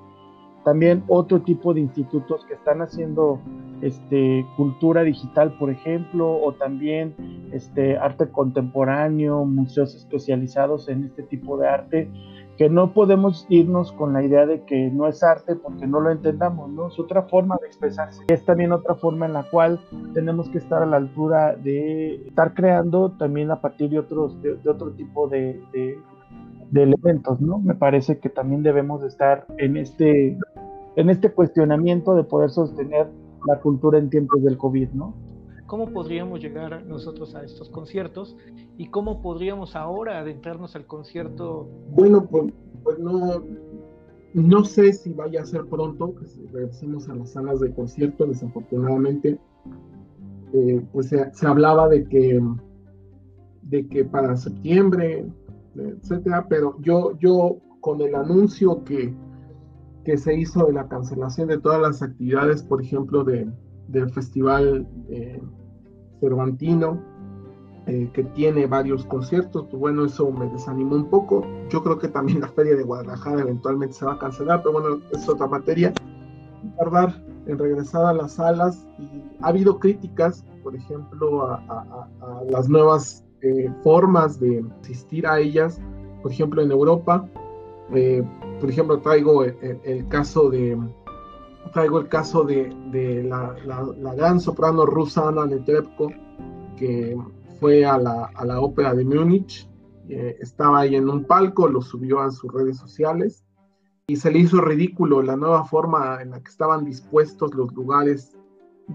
También 0.63 1.03
otro 1.09 1.41
tipo 1.41 1.73
de 1.73 1.81
institutos 1.81 2.45
que 2.45 2.55
están 2.55 2.83
haciendo 2.83 3.41
este, 3.81 4.45
cultura 4.57 5.03
digital, 5.03 5.57
por 5.59 5.71
ejemplo, 5.71 6.39
o 6.39 6.53
también 6.53 7.15
este, 7.53 7.97
arte 7.97 8.29
contemporáneo, 8.29 9.45
museos 9.47 9.95
especializados 9.95 10.89
en 10.91 11.05
este 11.05 11.23
tipo 11.23 11.57
de 11.57 11.69
arte, 11.69 12.11
que 12.57 12.69
no 12.69 12.93
podemos 12.93 13.47
irnos 13.49 13.93
con 13.93 14.13
la 14.13 14.23
idea 14.23 14.47
de 14.47 14.63
que 14.63 14.91
no 14.91 15.09
es 15.09 15.23
arte 15.23 15.57
porque 15.57 15.87
no 15.87 16.01
lo 16.01 16.11
entendamos, 16.11 16.71
¿no? 16.71 16.89
Es 16.89 16.99
otra 16.99 17.23
forma 17.23 17.57
de 17.61 17.67
expresarse. 17.67 18.23
Es 18.29 18.45
también 18.45 18.73
otra 18.73 18.95
forma 18.95 19.27
en 19.27 19.33
la 19.33 19.43
cual 19.51 19.81
tenemos 20.13 20.49
que 20.49 20.59
estar 20.59 20.83
a 20.83 20.87
la 20.87 20.99
altura 20.99 21.57
de 21.57 22.27
estar 22.27 22.55
creando 22.55 23.11
también 23.13 23.51
a 23.51 23.61
partir 23.61 23.91
de 23.91 23.99
otros, 23.99 24.41
de, 24.41 24.53
otro 24.69 24.93
tipo 24.93 25.29
de, 25.29 25.61
elementos, 26.75 27.41
¿no? 27.41 27.59
Me 27.59 27.75
parece 27.75 28.19
que 28.19 28.29
también 28.29 28.63
debemos 28.63 29.03
estar 29.05 29.47
en 29.59 29.77
este, 29.77 30.37
en 30.97 31.11
este 31.11 31.31
cuestionamiento 31.31 32.15
de 32.15 32.25
poder 32.25 32.51
sostener 32.51 33.07
la 33.47 33.61
cultura 33.61 33.99
en 33.99 34.11
tiempos 34.11 34.43
del 34.43 34.59
COVID, 34.59 34.91
¿no? 34.91 35.15
¿Cómo 35.75 35.93
podríamos 35.93 36.39
llegar 36.39 36.87
nosotros 36.87 37.35
a 37.35 37.43
estos 37.43 37.69
conciertos 37.69 38.37
y 38.79 38.91
cómo 38.91 39.21
podríamos 39.21 39.75
ahora 39.75 40.21
adentrarnos 40.21 40.77
al 40.77 40.87
concierto? 40.87 41.69
Bueno, 41.91 42.25
pues, 42.31 42.53
pues 42.85 42.97
no, 43.01 43.43
no 44.35 44.65
sé 44.65 44.93
si 44.93 45.13
vaya 45.13 45.43
a 45.43 45.45
ser 45.45 45.67
pronto 45.67 46.15
que 46.15 46.27
regresemos 46.53 47.09
a 47.09 47.17
las 47.17 47.33
salas 47.33 47.59
de 47.59 47.75
concierto, 47.75 48.25
desafortunadamente. 48.25 49.37
Eh, 50.53 50.81
pues 50.93 51.09
se, 51.09 51.35
se, 51.35 51.45
hablaba 51.45 51.89
de 51.89 52.05
que, 52.07 52.41
de 53.63 53.89
que 53.89 54.05
para 54.05 54.37
septiembre, 54.37 55.27
etcétera, 55.75 56.47
pero 56.49 56.77
yo, 56.83 57.19
yo 57.19 57.57
con 57.81 58.01
el 58.01 58.15
anuncio 58.15 58.85
que, 58.85 59.13
que 60.05 60.19
se 60.19 60.37
hizo 60.37 60.67
de 60.67 60.73
la 60.75 60.87
cancelación 60.87 61.49
de 61.49 61.59
todas 61.59 61.81
las 61.81 62.01
actividades, 62.01 62.63
por 62.63 62.81
ejemplo, 62.81 63.25
de, 63.25 63.51
del 63.89 64.09
Festival 64.11 64.87
eh, 65.09 65.43
Cervantino, 66.25 66.99
eh, 67.87 68.09
que 68.15 68.25
tiene 68.25 68.67
varios 68.67 69.05
conciertos, 69.05 69.67
pues 69.71 69.79
bueno, 69.79 70.07
eso 70.07 70.31
me 70.31 70.47
desanimó 70.49 70.97
un 70.97 71.11
poco. 71.11 71.47
Yo 71.69 71.83
creo 71.83 71.99
que 71.99 72.09
también 72.09 72.41
la 72.41 72.49
Feria 72.49 72.75
de 72.77 72.83
Guadalajara 72.83 73.43
eventualmente 73.43 73.95
se 73.95 74.07
va 74.07 74.15
a 74.15 74.19
cancelar, 74.19 74.63
pero 74.63 74.81
bueno, 74.81 75.01
es 75.13 75.29
otra 75.29 75.47
materia. 75.47 75.93
Tardar 76.79 77.23
en 77.47 77.59
regresar 77.59 78.07
a 78.07 78.15
las 78.15 78.33
salas 78.33 78.87
y 78.99 79.23
ha 79.43 79.49
habido 79.49 79.79
críticas, 79.79 80.47
por 80.63 80.75
ejemplo, 80.75 81.45
a, 81.45 82.09
las 82.49 82.71
nuevas 82.71 83.23
eh, 83.43 83.71
formas 83.83 84.41
de 84.41 84.65
asistir 84.81 85.27
a 85.27 85.39
ellas, 85.39 85.79
por 86.23 86.33
ejemplo, 86.33 86.63
en 86.63 86.71
Europa. 86.71 87.29
por 88.61 88.71
ejemplo, 88.71 88.99
traigo 89.01 89.45
el 89.45 90.09
caso 90.09 90.49
de 90.49 90.79
traigo 91.73 91.99
el 91.99 92.09
caso 92.09 92.45
de, 92.45 92.73
la, 93.25 93.55
gran 94.17 94.41
soprano 94.41 94.87
rusa 94.87 95.29
Ana 95.29 95.47
Netrebko, 95.47 96.11
que 96.77 97.17
fue 97.61 97.85
a 97.85 97.99
la, 97.99 98.27
a 98.35 98.45
la 98.45 98.61
ópera 98.61 98.95
de 98.95 99.05
Múnich, 99.05 99.69
eh, 100.09 100.37
estaba 100.41 100.81
ahí 100.81 100.97
en 100.97 101.09
un 101.09 101.25
palco, 101.25 101.67
lo 101.67 101.81
subió 101.81 102.21
a 102.21 102.31
sus 102.31 102.53
redes 102.53 102.77
sociales 102.77 103.45
y 104.07 104.17
se 104.17 104.31
le 104.31 104.41
hizo 104.41 104.61
ridículo 104.61 105.23
la 105.23 105.37
nueva 105.37 105.65
forma 105.65 106.21
en 106.21 106.31
la 106.31 106.41
que 106.41 106.51
estaban 106.51 106.85
dispuestos 106.85 107.55
los 107.55 107.73
lugares 107.73 108.37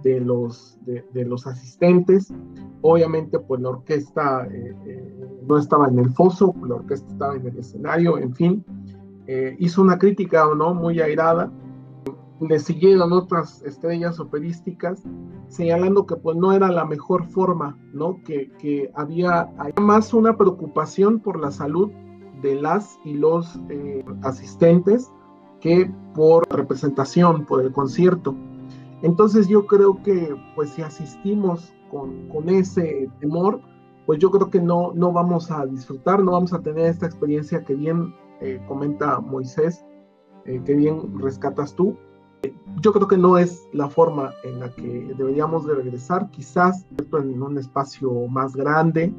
de 0.04 0.20
los, 0.20 0.78
de, 0.86 1.26
los 1.26 1.48
asistentes. 1.48 2.32
Obviamente, 2.82 3.40
pues 3.40 3.60
la 3.60 3.70
orquesta 3.70 4.46
eh, 4.46 4.76
eh, 4.86 5.40
no 5.48 5.58
estaba 5.58 5.88
en 5.88 5.98
el 5.98 6.12
foso, 6.12 6.54
la 6.68 6.76
orquesta 6.76 7.12
estaba 7.12 7.36
en 7.36 7.48
el 7.48 7.58
escenario, 7.58 8.20
en 8.20 8.36
fin. 8.36 8.64
hizo 9.58 9.82
una 9.82 9.98
crítica 9.98 10.48
o 10.48 10.54
no 10.54 10.76
muy 10.76 11.00
airada 11.00 11.52
le 12.42 12.60
siguieron 12.60 13.12
otras 13.12 13.62
estrellas 13.64 14.20
operísticas 14.20 15.04
señalando 15.48 16.06
que 16.06 16.16
pues 16.16 16.38
no 16.38 16.54
era 16.54 16.70
la 16.70 16.86
mejor 16.86 17.26
forma, 17.26 17.78
¿no? 17.94 18.22
Que, 18.24 18.52
que 18.60 18.92
había, 18.96 19.50
más 19.80 20.14
una 20.14 20.38
preocupación 20.38 21.20
por 21.20 21.40
la 21.40 21.52
salud 21.52 21.92
de 22.42 22.56
las 22.56 22.98
y 23.04 23.14
los 23.14 23.60
eh, 23.70 24.06
asistentes 24.24 25.12
que 25.60 25.92
por 26.16 26.48
representación, 26.50 27.46
por 27.46 27.62
el 27.62 27.72
concierto. 27.72 28.36
Entonces 29.02 29.48
yo 29.48 29.66
creo 29.66 30.02
que 30.04 30.36
pues 30.56 30.70
si 30.72 30.82
asistimos 30.82 31.74
con, 31.92 32.30
con 32.30 32.50
ese 32.50 33.10
temor, 33.20 33.62
pues 34.06 34.20
yo 34.20 34.32
creo 34.32 34.50
que 34.50 34.62
no, 34.62 34.92
no 34.94 35.12
vamos 35.12 35.52
a 35.52 35.66
disfrutar, 35.66 36.24
no 36.24 36.32
vamos 36.32 36.54
a 36.54 36.62
tener 36.62 36.86
esta 36.86 37.06
experiencia 37.06 37.64
que 37.64 37.76
bien 37.76 38.14
eh, 38.42 38.60
comenta 38.68 39.20
Moisés, 39.20 39.86
eh, 40.46 40.62
que 40.66 40.74
bien 40.74 41.20
rescatas 41.20 41.76
tú, 41.76 41.98
yo 42.82 42.94
creo 42.94 43.08
que 43.08 43.18
no 43.18 43.38
es 43.38 43.68
la 43.74 43.90
forma 43.90 44.34
en 44.44 44.60
la 44.60 44.74
que 44.74 45.14
deberíamos 45.18 45.66
de 45.66 45.76
regresar, 45.76 46.30
quizás 46.32 46.86
en 47.14 47.42
un 47.42 47.58
espacio 47.58 48.12
más 48.28 48.56
grande, 48.56 49.14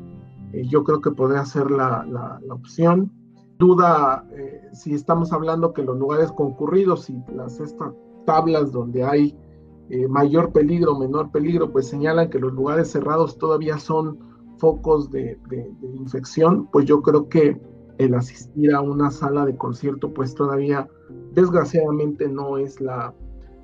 eh, 0.52 0.66
yo 0.66 0.84
creo 0.84 1.00
que 1.00 1.10
podría 1.10 1.44
ser 1.44 1.70
la, 1.70 2.04
la, 2.08 2.54
opción. 2.54 3.12
Duda 3.58 4.24
eh, 4.32 4.62
si 4.72 4.94
estamos 4.94 5.32
hablando 5.32 5.74
que 5.74 5.82
los 5.82 5.98
lugares 5.98 6.32
concurridos 6.32 7.10
y 7.10 7.22
las 7.34 7.60
estas 7.60 7.92
tablas 8.24 8.72
donde 8.72 9.04
hay 9.04 9.36
eh, 9.90 10.08
mayor 10.08 10.52
peligro, 10.52 10.98
menor 10.98 11.30
peligro, 11.30 11.70
pues 11.70 11.88
señalan 11.88 12.30
que 12.30 12.38
los 12.38 12.52
lugares 12.52 12.90
cerrados 12.90 13.36
todavía 13.36 13.78
son 13.78 14.18
focos 14.56 15.10
de, 15.10 15.38
de, 15.48 15.70
de 15.80 15.96
infección, 15.96 16.68
pues 16.70 16.86
yo 16.86 17.02
creo 17.02 17.28
que 17.28 17.60
el 18.00 18.14
asistir 18.14 18.74
a 18.74 18.80
una 18.80 19.10
sala 19.10 19.44
de 19.44 19.56
concierto 19.56 20.12
pues 20.14 20.34
todavía 20.34 20.88
desgraciadamente 21.34 22.28
no 22.28 22.56
es 22.56 22.80
la, 22.80 23.14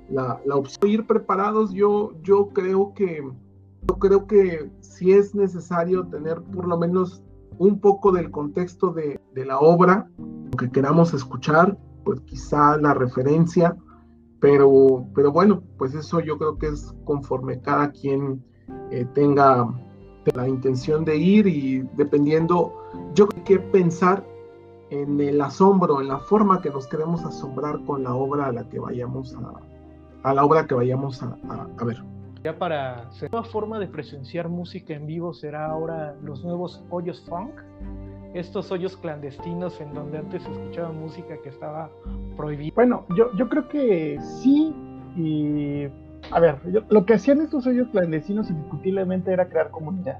la, 0.09 0.39
opción. 0.55 0.91
Ir 0.91 1.07
preparados, 1.07 1.73
yo, 1.73 2.13
yo 2.21 2.49
creo 2.49 2.93
que 2.93 3.23
yo 3.87 3.99
creo 3.99 4.27
que 4.27 4.69
si 4.81 5.13
es 5.13 5.33
necesario 5.33 6.05
tener 6.07 6.41
por 6.41 6.67
lo 6.67 6.77
menos 6.77 7.23
un 7.57 7.79
poco 7.79 8.11
del 8.11 8.29
contexto 8.29 8.93
de, 8.93 9.19
la 9.33 9.59
obra, 9.59 10.09
que 10.57 10.69
queramos 10.69 11.13
escuchar, 11.13 11.77
pues 12.03 12.19
quizá 12.21 12.77
la 12.77 12.93
referencia, 12.93 13.75
pero, 14.39 15.05
pero 15.15 15.31
bueno, 15.31 15.63
pues 15.77 15.93
eso 15.95 16.19
yo 16.19 16.37
creo 16.37 16.57
que 16.57 16.67
es 16.67 16.93
conforme 17.05 17.61
cada 17.61 17.91
quien 17.91 18.43
eh, 18.91 19.05
tenga 19.13 19.67
la 20.35 20.47
intención 20.47 21.05
de 21.05 21.17
ir 21.17 21.47
y 21.47 21.79
dependiendo, 21.95 22.73
yo 23.13 23.27
creo 23.27 23.43
que 23.43 23.59
pensar 23.59 24.23
en 24.89 25.19
el 25.19 25.41
asombro, 25.41 26.01
en 26.01 26.07
la 26.07 26.19
forma 26.19 26.61
que 26.61 26.69
nos 26.69 26.87
queremos 26.87 27.23
asombrar 27.25 27.83
con 27.85 28.03
la 28.03 28.15
obra 28.15 28.47
a 28.47 28.51
la 28.51 28.63
que 28.69 28.79
vayamos 28.79 29.35
a, 29.35 30.29
a 30.29 30.33
la 30.33 30.45
obra 30.45 30.65
que 30.65 30.75
vayamos 30.75 31.21
a, 31.21 31.37
a, 31.77 31.83
ver. 31.83 32.01
Ya 32.43 32.57
para 32.57 33.03
la 33.03 33.29
nueva 33.31 33.43
forma 33.43 33.79
de 33.79 33.87
presenciar 33.87 34.47
música 34.47 34.93
en 34.93 35.05
vivo 35.05 35.33
será 35.33 35.65
ahora 35.65 36.15
los 36.21 36.43
nuevos 36.43 36.83
hoyos 36.89 37.25
funk, 37.27 37.51
estos 38.33 38.71
hoyos 38.71 38.95
clandestinos 38.97 39.81
en 39.81 39.93
donde 39.93 40.19
antes 40.19 40.43
se 40.43 40.51
escuchaba 40.51 40.91
música 40.91 41.35
que 41.41 41.49
estaba 41.49 41.89
prohibida. 42.37 42.71
Bueno, 42.75 43.05
yo, 43.15 43.33
yo 43.35 43.49
creo 43.49 43.67
que 43.67 44.19
sí 44.21 44.73
y 45.17 45.87
a 46.31 46.39
ver, 46.39 46.55
lo 46.89 47.05
que 47.05 47.13
hacían 47.13 47.41
estos 47.41 47.65
hoyos 47.67 47.87
clandestinos 47.89 48.49
indiscutiblemente 48.49 49.31
era 49.31 49.47
crear 49.47 49.71
comunidad, 49.71 50.19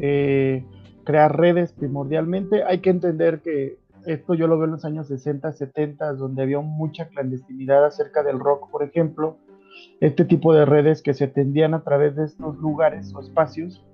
eh, 0.00 0.64
crear 1.04 1.36
redes 1.36 1.72
primordialmente. 1.72 2.64
Hay 2.64 2.78
que 2.80 2.90
entender 2.90 3.40
que 3.40 3.78
esto 4.04 4.34
yo 4.34 4.46
lo 4.46 4.56
veo 4.56 4.64
en 4.66 4.72
los 4.72 4.84
años 4.84 5.08
60, 5.08 5.52
70, 5.52 6.14
donde 6.14 6.42
había 6.42 6.60
mucha 6.60 7.08
clandestinidad 7.08 7.84
acerca 7.84 8.22
del 8.22 8.40
rock, 8.40 8.70
por 8.70 8.82
ejemplo. 8.82 9.36
Este 10.00 10.24
tipo 10.24 10.54
de 10.54 10.64
redes 10.64 11.02
que 11.02 11.14
se 11.14 11.28
tendían 11.28 11.74
a 11.74 11.84
través 11.84 12.16
de 12.16 12.24
estos 12.24 12.56
lugares 12.58 13.14
o 13.14 13.20
espacios, 13.20 13.84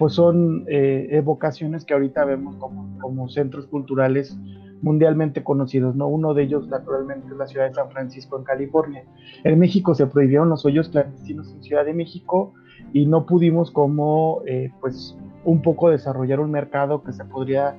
pues 0.00 0.14
son 0.14 0.64
eh, 0.66 1.08
evocaciones 1.10 1.84
que 1.84 1.92
ahorita 1.92 2.24
vemos 2.24 2.56
como, 2.56 3.28
centros 3.28 3.66
culturales 3.66 4.34
mundialmente 4.80 5.44
conocidos, 5.44 5.94
¿no? 5.94 6.06
Uno 6.08 6.32
de 6.32 6.44
ellos, 6.44 6.68
naturalmente, 6.68 7.26
es 7.30 7.36
la 7.36 7.46
ciudad 7.46 7.68
de 7.68 7.74
San 7.74 7.90
Francisco, 7.90 8.38
en 8.38 8.44
California. 8.44 9.04
En 9.44 9.58
México 9.58 9.94
se 9.94 10.06
prohibieron 10.06 10.48
los 10.48 10.64
hoyos 10.64 10.88
clandestinos 10.88 11.52
en 11.52 11.62
Ciudad 11.62 11.84
de 11.84 11.92
México 11.92 12.54
y 12.94 13.04
no 13.04 13.26
pudimos 13.26 13.70
como, 13.70 14.40
eh, 14.46 14.70
pues, 14.80 15.18
un 15.44 15.60
poco 15.60 15.90
desarrollar 15.90 16.40
un 16.40 16.50
mercado 16.50 17.02
que 17.02 17.12
se 17.12 17.26
podría 17.26 17.78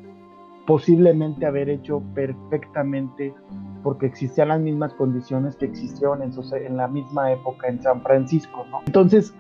posiblemente 0.67 1.47
haber 1.47 1.69
hecho 1.69 2.03
perfectamente 2.13 3.34
porque 3.81 4.05
existían 4.05 4.49
las 4.49 4.62
mismas 4.62 4.93
condiciones 4.93 5.55
que 5.55 5.65
existieron 5.65 6.21
en, 6.21 6.31
en 6.53 6.77
la 6.77 6.88
misma 6.88 7.31
época 7.31 7.67
en 7.67 7.81
San 7.81 8.03
Francisco. 8.03 8.63
¿no? 8.69 8.81
Entonces, 8.86 9.34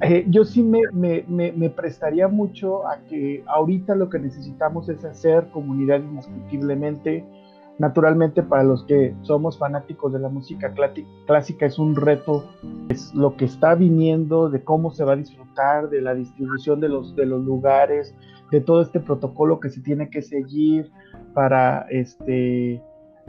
eh, 0.00 0.24
yo 0.28 0.44
sí 0.44 0.62
me, 0.62 0.80
me, 0.92 1.24
me, 1.28 1.70
prestaría 1.70 2.28
mucho 2.28 2.86
a 2.86 2.98
que 3.08 3.44
ahorita 3.46 3.94
lo 3.94 4.08
que 4.08 4.18
necesitamos 4.18 4.88
es 4.88 5.04
hacer 5.04 5.48
comunidad 5.50 6.00
indiscutiblemente. 6.00 7.24
Naturalmente, 7.78 8.42
para 8.42 8.62
los 8.62 8.84
que 8.84 9.14
somos 9.22 9.58
fanáticos 9.58 10.12
de 10.12 10.20
la 10.20 10.28
música 10.28 10.72
clásica, 11.26 11.66
es 11.66 11.78
un 11.78 11.96
reto, 11.96 12.48
es 12.88 13.12
lo 13.14 13.36
que 13.36 13.46
está 13.46 13.74
viniendo, 13.74 14.48
de 14.48 14.62
cómo 14.62 14.92
se 14.92 15.04
va 15.04 15.14
a 15.14 15.16
disfrutar, 15.16 15.88
de 15.90 16.00
la 16.00 16.14
distribución 16.14 16.80
de 16.80 16.88
los, 16.88 17.16
de 17.16 17.26
los 17.26 17.42
lugares, 17.44 18.14
de 18.52 18.60
todo 18.60 18.80
este 18.80 19.00
protocolo 19.00 19.58
que 19.58 19.70
se 19.70 19.80
tiene 19.80 20.08
que 20.08 20.22
seguir 20.22 20.92
para 21.34 21.86
este 21.90 22.80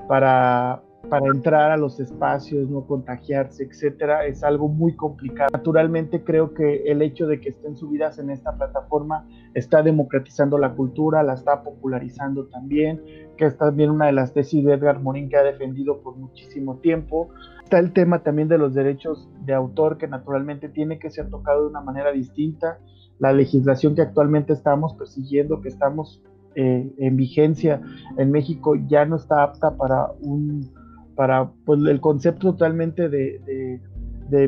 para, 0.07 0.81
para 1.09 1.27
entrar 1.27 1.71
a 1.71 1.77
los 1.77 1.99
espacios, 1.99 2.69
no 2.69 2.85
contagiarse, 2.85 3.63
etcétera, 3.63 4.25
es 4.25 4.43
algo 4.43 4.67
muy 4.67 4.95
complicado. 4.95 5.49
Naturalmente 5.53 6.23
creo 6.23 6.53
que 6.53 6.83
el 6.85 7.01
hecho 7.01 7.27
de 7.27 7.39
que 7.39 7.49
estén 7.49 7.75
subidas 7.75 8.19
en 8.19 8.29
esta 8.29 8.55
plataforma 8.55 9.27
está 9.53 9.81
democratizando 9.81 10.57
la 10.57 10.73
cultura, 10.73 11.23
la 11.23 11.33
está 11.33 11.63
popularizando 11.63 12.47
también, 12.47 13.01
que 13.37 13.45
es 13.45 13.57
también 13.57 13.89
una 13.89 14.07
de 14.07 14.13
las 14.13 14.33
tesis 14.33 14.63
de 14.63 14.73
Edgar 14.73 14.99
Morin 15.01 15.29
que 15.29 15.37
ha 15.37 15.43
defendido 15.43 16.01
por 16.01 16.15
muchísimo 16.17 16.77
tiempo. 16.77 17.29
Está 17.63 17.79
el 17.79 17.93
tema 17.93 18.19
también 18.19 18.47
de 18.47 18.57
los 18.57 18.73
derechos 18.73 19.29
de 19.45 19.53
autor 19.53 19.97
que 19.97 20.07
naturalmente 20.07 20.69
tiene 20.69 20.99
que 20.99 21.09
ser 21.09 21.29
tocado 21.29 21.63
de 21.63 21.69
una 21.69 21.81
manera 21.81 22.11
distinta 22.11 22.79
la 23.19 23.31
legislación 23.33 23.95
que 23.95 24.01
actualmente 24.01 24.53
estamos 24.53 24.93
persiguiendo, 24.95 25.61
que 25.61 25.69
estamos 25.69 26.21
eh, 26.55 26.93
en 26.97 27.15
vigencia 27.17 27.81
en 28.17 28.31
México, 28.31 28.75
ya 28.87 29.05
no 29.05 29.17
está 29.17 29.43
apta 29.43 29.75
para 29.75 30.11
un 30.21 30.71
para 31.15 31.51
pues, 31.65 31.79
el 31.85 31.99
concepto 32.01 32.51
totalmente 32.51 33.09
de, 33.09 33.79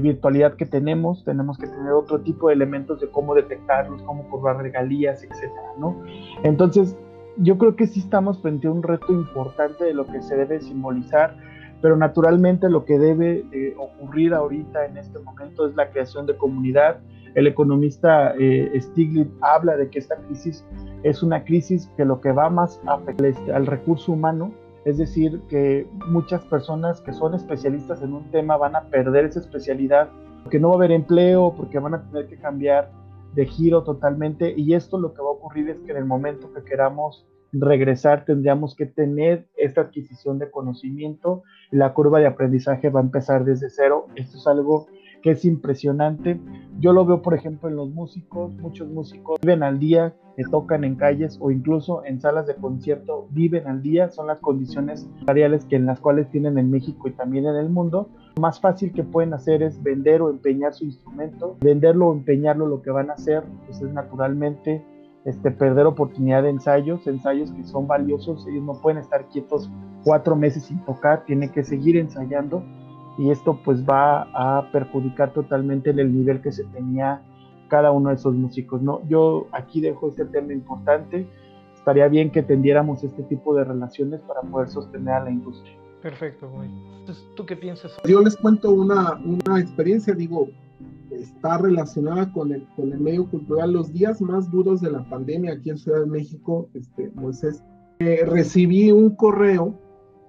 virtualidad 0.01 0.55
que 0.55 0.65
tenemos. 0.65 1.23
Tenemos 1.23 1.57
que 1.57 1.67
tener 1.67 1.91
otro 1.91 2.19
tipo 2.21 2.47
de 2.47 2.55
elementos 2.55 2.99
de 2.99 3.09
cómo 3.09 3.35
detectarlos, 3.35 4.01
cómo 4.03 4.27
cobrar 4.29 4.57
regalías, 4.57 5.23
etcétera, 5.23 5.73
¿no? 5.79 6.03
Entonces, 6.43 6.97
yo 7.37 7.57
creo 7.57 7.75
que 7.75 7.87
sí 7.87 7.99
estamos 7.99 8.41
frente 8.41 8.67
a 8.67 8.71
un 8.71 8.83
reto 8.83 9.13
importante 9.13 9.85
de 9.85 9.93
lo 9.93 10.05
que 10.05 10.21
se 10.21 10.35
debe 10.35 10.59
simbolizar 10.59 11.35
pero 11.81 11.95
naturalmente 11.95 12.69
lo 12.69 12.85
que 12.85 12.97
debe 12.97 13.75
ocurrir 13.77 14.33
ahorita 14.33 14.85
en 14.85 14.97
este 14.97 15.19
momento 15.19 15.67
es 15.67 15.75
la 15.75 15.89
creación 15.91 16.25
de 16.25 16.35
comunidad, 16.35 16.99
el 17.35 17.45
economista 17.45 18.33
eh, 18.39 18.71
Stiglitz 18.81 19.31
habla 19.41 19.77
de 19.77 19.89
que 19.89 19.99
esta 19.99 20.15
crisis 20.15 20.65
es 21.03 21.21
una 21.21 21.43
crisis 21.43 21.87
que 21.95 22.03
lo 22.03 22.19
que 22.19 22.31
va 22.31 22.49
más 22.49 22.81
a 22.87 22.99
al 23.53 23.67
recurso 23.67 24.13
humano, 24.13 24.51
es 24.87 24.97
decir, 24.97 25.41
que 25.49 25.85
muchas 26.07 26.45
personas 26.45 27.01
que 27.01 27.11
son 27.11 27.33
especialistas 27.33 28.01
en 28.01 28.13
un 28.13 28.31
tema 28.31 28.55
van 28.55 28.73
a 28.73 28.85
perder 28.85 29.25
esa 29.25 29.41
especialidad 29.41 30.09
porque 30.43 30.61
no 30.61 30.69
va 30.69 30.75
a 30.75 30.77
haber 30.77 30.91
empleo, 30.93 31.53
porque 31.57 31.77
van 31.77 31.95
a 31.95 32.09
tener 32.09 32.27
que 32.27 32.37
cambiar 32.37 32.89
de 33.33 33.45
giro 33.47 33.83
totalmente. 33.83 34.53
Y 34.55 34.75
esto 34.75 34.97
lo 34.97 35.13
que 35.13 35.21
va 35.21 35.27
a 35.27 35.31
ocurrir 35.31 35.69
es 35.69 35.79
que 35.81 35.91
en 35.91 35.97
el 35.97 36.05
momento 36.05 36.53
que 36.53 36.63
queramos 36.63 37.27
regresar 37.51 38.23
tendríamos 38.23 38.75
que 38.75 38.85
tener 38.85 39.49
esta 39.57 39.81
adquisición 39.81 40.39
de 40.39 40.49
conocimiento, 40.49 41.43
la 41.69 41.93
curva 41.93 42.19
de 42.19 42.27
aprendizaje 42.27 42.89
va 42.89 43.01
a 43.01 43.03
empezar 43.03 43.43
desde 43.43 43.69
cero, 43.69 44.07
esto 44.15 44.37
es 44.37 44.47
algo 44.47 44.87
es 45.31 45.45
impresionante. 45.45 46.39
Yo 46.79 46.93
lo 46.93 47.05
veo, 47.05 47.21
por 47.21 47.33
ejemplo, 47.33 47.69
en 47.69 47.75
los 47.75 47.89
músicos, 47.89 48.51
muchos 48.53 48.87
músicos 48.87 49.39
viven 49.41 49.63
al 49.63 49.79
día, 49.79 50.13
que 50.37 50.43
tocan 50.43 50.83
en 50.83 50.95
calles 50.95 51.37
o 51.41 51.49
incluso 51.49 52.05
en 52.05 52.21
salas 52.21 52.45
de 52.45 52.55
concierto, 52.55 53.27
viven 53.31 53.65
al 53.65 53.81
día, 53.81 54.09
son 54.09 54.27
las 54.27 54.39
condiciones 54.39 55.09
salariales 55.21 55.65
que 55.65 55.75
en 55.75 55.87
las 55.87 55.99
cuales 55.99 56.29
tienen 56.29 56.59
en 56.59 56.69
México 56.69 57.07
y 57.07 57.11
también 57.11 57.47
en 57.47 57.55
el 57.55 57.69
mundo. 57.69 58.09
Lo 58.35 58.41
más 58.41 58.59
fácil 58.61 58.93
que 58.93 59.03
pueden 59.03 59.33
hacer 59.33 59.63
es 59.63 59.81
vender 59.81 60.21
o 60.21 60.29
empeñar 60.29 60.75
su 60.75 60.85
instrumento, 60.85 61.57
venderlo 61.59 62.09
o 62.09 62.13
empeñarlo 62.13 62.67
lo 62.67 62.83
que 62.83 62.91
van 62.91 63.09
a 63.09 63.13
hacer, 63.13 63.43
pues 63.65 63.81
es 63.81 63.91
naturalmente 63.91 64.85
este, 65.25 65.49
perder 65.49 65.87
oportunidad 65.87 66.43
de 66.43 66.49
ensayos, 66.49 67.07
ensayos 67.07 67.51
que 67.51 67.63
son 67.63 67.87
valiosos, 67.87 68.45
ellos 68.47 68.63
no 68.63 68.73
pueden 68.79 68.99
estar 68.99 69.27
quietos 69.29 69.71
cuatro 70.03 70.35
meses 70.35 70.65
sin 70.65 70.79
tocar, 70.85 71.25
tienen 71.25 71.51
que 71.51 71.63
seguir 71.63 71.97
ensayando 71.97 72.63
y 73.17 73.31
esto 73.31 73.59
pues 73.63 73.83
va 73.83 74.23
a 74.33 74.71
perjudicar 74.71 75.33
totalmente 75.33 75.89
el 75.89 76.13
nivel 76.13 76.41
que 76.41 76.51
se 76.51 76.63
tenía 76.65 77.21
cada 77.67 77.91
uno 77.91 78.09
de 78.09 78.15
esos 78.15 78.33
músicos. 78.35 78.81
¿no? 78.81 79.01
Yo 79.07 79.47
aquí 79.51 79.81
dejo 79.81 80.09
este 80.09 80.25
tema 80.25 80.53
importante. 80.53 81.27
Estaría 81.75 82.07
bien 82.07 82.31
que 82.31 82.43
tendiéramos 82.43 83.03
este 83.03 83.23
tipo 83.23 83.55
de 83.55 83.63
relaciones 83.63 84.21
para 84.21 84.41
poder 84.41 84.69
sostener 84.69 85.13
a 85.13 85.23
la 85.23 85.31
industria. 85.31 85.75
Perfecto, 86.01 86.47
muy. 86.49 86.67
Entonces, 86.99 87.25
¿tú 87.35 87.45
qué 87.45 87.55
piensas? 87.55 87.97
Yo 88.05 88.21
les 88.21 88.35
cuento 88.35 88.71
una, 88.71 89.19
una 89.23 89.59
experiencia, 89.59 90.13
digo, 90.13 90.49
está 91.09 91.57
relacionada 91.57 92.31
con 92.31 92.51
el, 92.51 92.67
con 92.75 92.91
el 92.91 92.99
medio 92.99 93.25
cultural. 93.29 93.71
Los 93.71 93.91
días 93.91 94.21
más 94.21 94.51
duros 94.51 94.81
de 94.81 94.91
la 94.91 95.03
pandemia 95.09 95.53
aquí 95.53 95.69
en 95.69 95.77
Ciudad 95.77 96.01
de 96.01 96.07
México, 96.07 96.69
este, 96.73 97.09
Moisés, 97.15 97.63
eh, 97.99 98.23
recibí 98.25 98.91
un 98.91 99.15
correo 99.15 99.73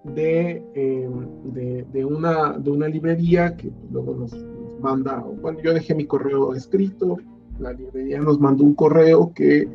de, 0.05 0.63
eh, 0.75 1.11
de, 1.45 1.87
de, 1.93 2.05
una, 2.05 2.53
de 2.53 2.71
una 2.71 2.89
librería 2.89 3.57
que 3.57 3.71
luego 3.91 4.15
nos, 4.15 4.33
manda, 4.81 5.25
bueno, 5.41 5.59
yo 5.61 5.75
dejé 5.75 5.95
mi 5.95 6.07
correo 6.07 6.55
escrito, 6.55 7.17
la 7.59 7.73
librería 7.73 8.21
nos 8.21 8.39
mandó 8.39 8.65
un 8.65 8.75
correo 8.75 9.33
que 9.35 9.69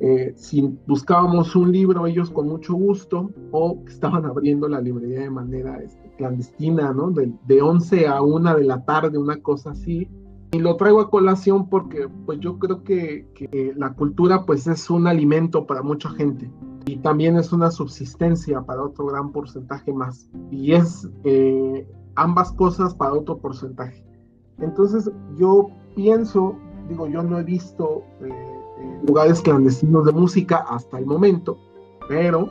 eh, 0.00 0.34
si 0.36 0.60
buscábamos 0.86 1.56
un 1.56 1.72
libro, 1.72 2.06
ellos 2.06 2.30
con 2.30 2.48
mucho 2.48 2.74
gusto, 2.74 3.30
o 3.52 3.82
estaban 3.88 4.26
abriendo 4.26 4.68
la 4.68 4.80
librería 4.80 5.20
de 5.20 5.30
manera 5.30 5.78
este, 5.82 6.10
clandestina, 6.18 6.92
¿no? 6.92 7.10
De, 7.10 7.32
de 7.46 7.62
11 7.62 8.06
a 8.06 8.20
1 8.20 8.56
de 8.56 8.64
la 8.64 8.84
tarde, 8.84 9.16
una 9.16 9.40
cosa 9.40 9.70
así. 9.70 10.08
Y 10.52 10.58
lo 10.58 10.76
traigo 10.76 11.00
a 11.00 11.10
colación 11.10 11.68
porque 11.68 12.08
pues 12.26 12.40
yo 12.40 12.58
creo 12.58 12.82
que, 12.82 13.26
que 13.34 13.72
la 13.76 13.94
cultura 13.94 14.44
pues 14.44 14.66
es 14.66 14.90
un 14.90 15.06
alimento 15.06 15.66
para 15.66 15.82
mucha 15.82 16.10
gente 16.10 16.50
y 16.86 16.96
también 16.98 17.36
es 17.36 17.52
una 17.52 17.70
subsistencia 17.72 18.62
para 18.62 18.84
otro 18.84 19.06
gran 19.06 19.32
porcentaje 19.32 19.92
más. 19.92 20.30
Y 20.52 20.72
es 20.72 21.08
eh, 21.24 21.86
ambas 22.14 22.52
cosas 22.52 22.94
para 22.94 23.12
otro 23.12 23.38
porcentaje. 23.38 24.04
Entonces 24.58 25.10
yo 25.36 25.68
pienso, 25.96 26.56
digo, 26.88 27.08
yo 27.08 27.24
no 27.24 27.40
he 27.40 27.42
visto 27.42 28.04
eh, 28.20 28.28
eh, 28.28 29.00
lugares 29.04 29.42
clandestinos 29.42 30.06
de 30.06 30.12
música 30.12 30.64
hasta 30.68 30.98
el 30.98 31.06
momento, 31.06 31.58
pero 32.08 32.50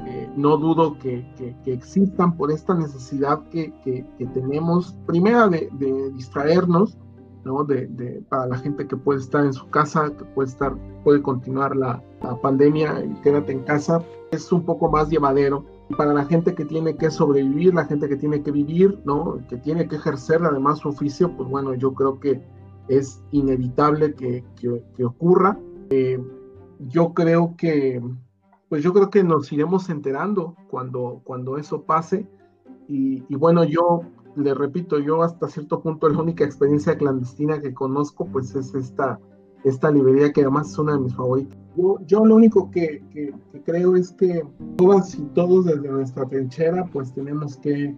eh, 0.00 0.28
no 0.36 0.56
dudo 0.56 0.98
que, 0.98 1.24
existan 1.64 2.36
por 2.36 2.50
esta 2.50 2.74
necesidad 2.74 3.48
que, 3.48 3.72
que 3.84 4.26
tenemos, 4.34 4.96
primera 5.06 5.48
de 5.48 6.10
distraernos, 6.14 6.98
¿no? 7.44 7.64
De, 7.64 8.22
para 8.28 8.46
la 8.46 8.58
gente 8.58 8.86
que 8.86 8.96
puede 8.96 9.20
estar 9.20 9.44
en 9.44 9.52
su 9.52 9.68
casa, 9.70 10.10
que 10.16 10.24
puede 10.24 10.48
estar, 10.48 10.74
puede 11.04 11.22
continuar 11.22 11.76
la, 11.76 12.02
la 12.22 12.40
pandemia 12.40 13.04
y 13.04 13.14
quédate 13.22 13.52
en 13.52 13.60
casa, 13.60 14.02
es 14.30 14.52
un 14.52 14.64
poco 14.64 14.90
más 14.90 15.08
llevadero 15.08 15.64
para 15.96 16.12
la 16.12 16.24
gente 16.26 16.54
que 16.54 16.64
tiene 16.64 16.96
que 16.96 17.10
sobrevivir, 17.10 17.74
la 17.74 17.86
gente 17.86 18.08
que 18.08 18.16
tiene 18.16 18.42
que 18.42 18.50
vivir, 18.50 19.00
¿no? 19.04 19.38
Que 19.48 19.56
tiene 19.56 19.88
que 19.88 19.96
ejercer 19.96 20.42
además 20.44 20.80
su 20.80 20.90
oficio, 20.90 21.34
pues 21.36 21.48
bueno, 21.48 21.74
yo 21.74 21.94
creo 21.94 22.20
que 22.20 22.42
es 22.88 23.22
inevitable 23.30 24.14
que, 24.14 24.44
que, 24.56 25.04
ocurra. 25.04 25.58
Eh, 25.90 26.22
yo 26.80 27.14
creo 27.14 27.54
que, 27.56 28.02
pues 28.68 28.82
yo 28.82 28.92
creo 28.92 29.10
que 29.10 29.24
nos 29.24 29.50
iremos 29.50 29.88
enterando 29.88 30.54
cuando, 30.70 31.22
cuando 31.24 31.56
eso 31.56 31.82
pase. 31.82 32.26
Y 32.90 33.34
bueno, 33.34 33.64
yo 33.64 34.00
le 34.38 34.54
repito, 34.54 34.98
yo 34.98 35.22
hasta 35.22 35.48
cierto 35.48 35.80
punto 35.80 36.08
la 36.08 36.20
única 36.20 36.44
experiencia 36.44 36.96
clandestina 36.96 37.60
que 37.60 37.74
conozco, 37.74 38.26
pues 38.26 38.54
es 38.54 38.74
esta, 38.74 39.18
esta 39.64 39.90
librería 39.90 40.32
que 40.32 40.42
además 40.42 40.70
es 40.70 40.78
una 40.78 40.94
de 40.94 41.00
mis 41.00 41.14
favoritas. 41.14 41.58
Yo, 42.06 42.24
lo 42.24 42.34
único 42.34 42.70
que, 42.70 43.02
creo 43.64 43.94
es 43.94 44.12
que 44.12 44.44
todas 44.76 45.14
y 45.14 45.22
todos 45.34 45.66
desde 45.66 45.88
nuestra 45.88 46.26
trinchera 46.26 46.84
pues 46.86 47.12
tenemos 47.12 47.56
que 47.56 47.96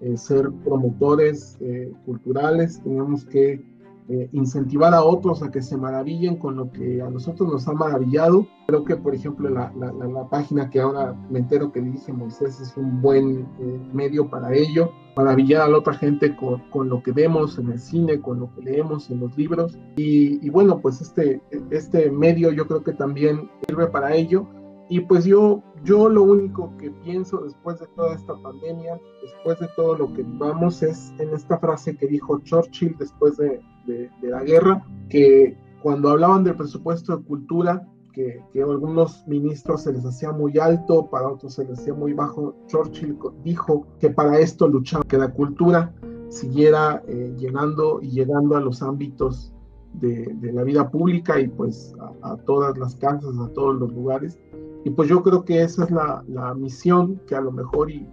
eh, 0.00 0.16
ser 0.16 0.50
promotores 0.64 1.58
eh, 1.60 1.92
culturales, 2.06 2.80
tenemos 2.82 3.24
que 3.26 3.62
eh, 4.10 4.30
incentivar 4.32 4.94
a 4.94 5.04
otros 5.04 5.42
a 5.42 5.50
que 5.50 5.60
se 5.60 5.76
maravillen 5.76 6.36
con 6.36 6.56
lo 6.56 6.72
que 6.72 7.02
a 7.02 7.10
nosotros 7.10 7.52
nos 7.52 7.68
ha 7.68 7.72
maravillado. 7.72 8.46
Creo 8.66 8.82
que, 8.82 8.96
por 8.96 9.14
ejemplo, 9.14 9.50
la, 9.50 9.70
la, 9.76 10.28
página 10.30 10.70
que 10.70 10.80
ahora 10.80 11.14
me 11.28 11.40
entero 11.40 11.70
que 11.72 11.82
dirige 11.82 12.12
Moisés 12.14 12.58
es 12.58 12.74
un 12.78 13.02
buen 13.02 13.46
eh, 13.60 13.80
medio 13.92 14.30
para 14.30 14.54
ello, 14.54 14.92
maravillar 15.14 15.62
a 15.62 15.68
la 15.68 15.78
otra 15.78 15.92
gente 15.92 16.34
con, 16.36 16.62
con, 16.70 16.88
lo 16.88 17.02
que 17.02 17.12
vemos 17.12 17.58
en 17.58 17.70
el 17.70 17.78
cine, 17.78 18.18
con 18.20 18.40
lo 18.40 18.54
que 18.54 18.62
leemos 18.62 19.10
en 19.10 19.20
los 19.20 19.36
libros. 19.36 19.78
Y, 19.96 20.44
y 20.44 20.48
bueno, 20.48 20.80
pues 20.80 21.02
este, 21.02 21.42
este 21.70 22.10
medio 22.10 22.50
yo 22.50 22.66
creo 22.66 22.82
que 22.82 22.92
también 22.92 23.50
sirve 23.66 23.88
para 23.88 24.14
ello. 24.14 24.46
Y 24.88 25.00
pues 25.00 25.24
yo, 25.24 25.62
yo 25.84 26.08
lo 26.08 26.22
único 26.22 26.72
que 26.78 26.90
pienso 26.90 27.38
después 27.38 27.78
de 27.78 27.86
toda 27.88 28.14
esta 28.14 28.34
pandemia, 28.42 28.98
después 29.22 29.60
de 29.60 29.68
todo 29.76 29.96
lo 29.96 30.12
que 30.14 30.22
vivamos, 30.22 30.82
es 30.82 31.12
en 31.18 31.30
esta 31.34 31.58
frase 31.58 31.96
que 31.96 32.06
dijo 32.06 32.40
Churchill 32.40 32.96
después 32.98 33.36
de, 33.36 33.60
de, 33.86 34.10
la 34.22 34.42
guerra, 34.42 34.84
que 35.10 35.56
cuando 35.82 36.10
hablaban 36.10 36.44
del 36.44 36.56
presupuesto 36.56 37.16
de 37.16 37.24
cultura, 37.24 37.86
que, 38.12 38.42
que, 38.52 38.62
a 38.62 38.64
algunos 38.64 39.26
ministros 39.28 39.82
se 39.82 39.92
les 39.92 40.04
hacía 40.04 40.32
muy 40.32 40.58
alto, 40.58 41.08
para 41.10 41.28
otros 41.28 41.54
se 41.54 41.64
les 41.64 41.78
hacía 41.78 41.94
muy 41.94 42.14
bajo, 42.14 42.54
Churchill 42.66 43.18
dijo 43.44 43.86
que 44.00 44.10
para 44.10 44.38
esto 44.38 44.68
luchaba, 44.68 45.04
que 45.04 45.18
la 45.18 45.32
cultura 45.32 45.94
siguiera 46.28 47.02
eh, 47.06 47.34
llenando 47.38 48.00
y 48.02 48.10
llegando 48.10 48.56
a 48.56 48.60
los 48.60 48.82
ámbitos 48.82 49.52
de, 49.94 50.34
de 50.40 50.52
la 50.52 50.62
vida 50.62 50.90
pública 50.90 51.40
y 51.40 51.48
pues 51.48 51.94
a, 52.00 52.32
a, 52.32 52.36
todas 52.38 52.76
las 52.78 52.94
casas, 52.96 53.38
a 53.38 53.48
todos 53.52 53.76
los 53.76 53.92
lugares. 53.92 54.38
Y 54.84 54.90
pues 54.90 55.08
yo 55.08 55.22
creo 55.22 55.44
que 55.44 55.62
esa 55.62 55.84
es 55.84 55.90
la, 55.90 56.22
la 56.28 56.54
misión 56.54 57.20
que 57.26 57.34
a 57.34 57.40
lo 57.40 57.52
mejor 57.52 57.90
y 57.90 58.06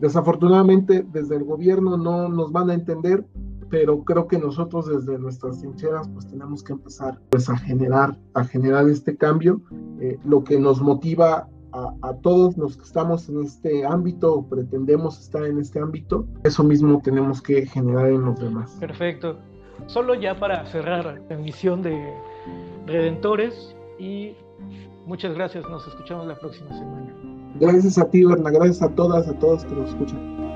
desafortunadamente 0.00 1.04
desde 1.12 1.36
el 1.36 1.44
gobierno 1.44 1.96
no 1.96 2.28
nos 2.28 2.52
van 2.52 2.70
a 2.70 2.74
entender, 2.74 3.24
pero 3.70 4.04
creo 4.04 4.28
que 4.28 4.38
nosotros 4.38 4.86
desde 4.86 5.18
nuestras 5.18 5.60
trincheras 5.60 6.08
pues 6.08 6.26
tenemos 6.26 6.62
que 6.62 6.72
empezar 6.72 7.18
pues 7.30 7.48
a 7.48 7.56
generar, 7.56 8.16
a 8.34 8.44
generar 8.44 8.88
este 8.88 9.16
cambio, 9.16 9.60
eh, 10.00 10.18
lo 10.24 10.44
que 10.44 10.58
nos 10.58 10.80
motiva 10.80 11.48
a, 11.72 11.94
a, 12.02 12.14
todos 12.14 12.56
los 12.56 12.76
que 12.76 12.84
estamos 12.84 13.28
en 13.28 13.42
este 13.42 13.84
ámbito 13.84 14.34
o 14.34 14.48
pretendemos 14.48 15.20
estar 15.20 15.44
en 15.44 15.58
este 15.58 15.80
ámbito, 15.80 16.26
eso 16.44 16.64
mismo 16.64 17.00
tenemos 17.02 17.42
que 17.42 17.66
generar 17.66 18.08
en 18.08 18.24
los 18.24 18.40
demás. 18.40 18.76
Perfecto. 18.80 19.38
Solo 19.86 20.14
ya 20.14 20.38
para 20.38 20.66
cerrar 20.66 21.04
la 21.28 21.34
emisión 21.34 21.82
de 21.82 22.12
Redentores 22.86 23.76
y 23.98 24.32
muchas 25.08 25.34
gracias, 25.34 25.68
nos 25.68 25.86
escuchamos 25.88 26.26
la 26.26 26.38
próxima 26.38 26.68
semana. 26.68 27.12
Gracias 27.58 27.98
a 27.98 28.08
ti, 28.08 28.24
Berna, 28.24 28.50
gracias 28.50 28.82
a 28.82 28.88
todas, 28.94 29.26
a 29.26 29.32
todos 29.38 29.64
que 29.64 29.74
nos 29.74 29.88
escuchan. 29.88 30.47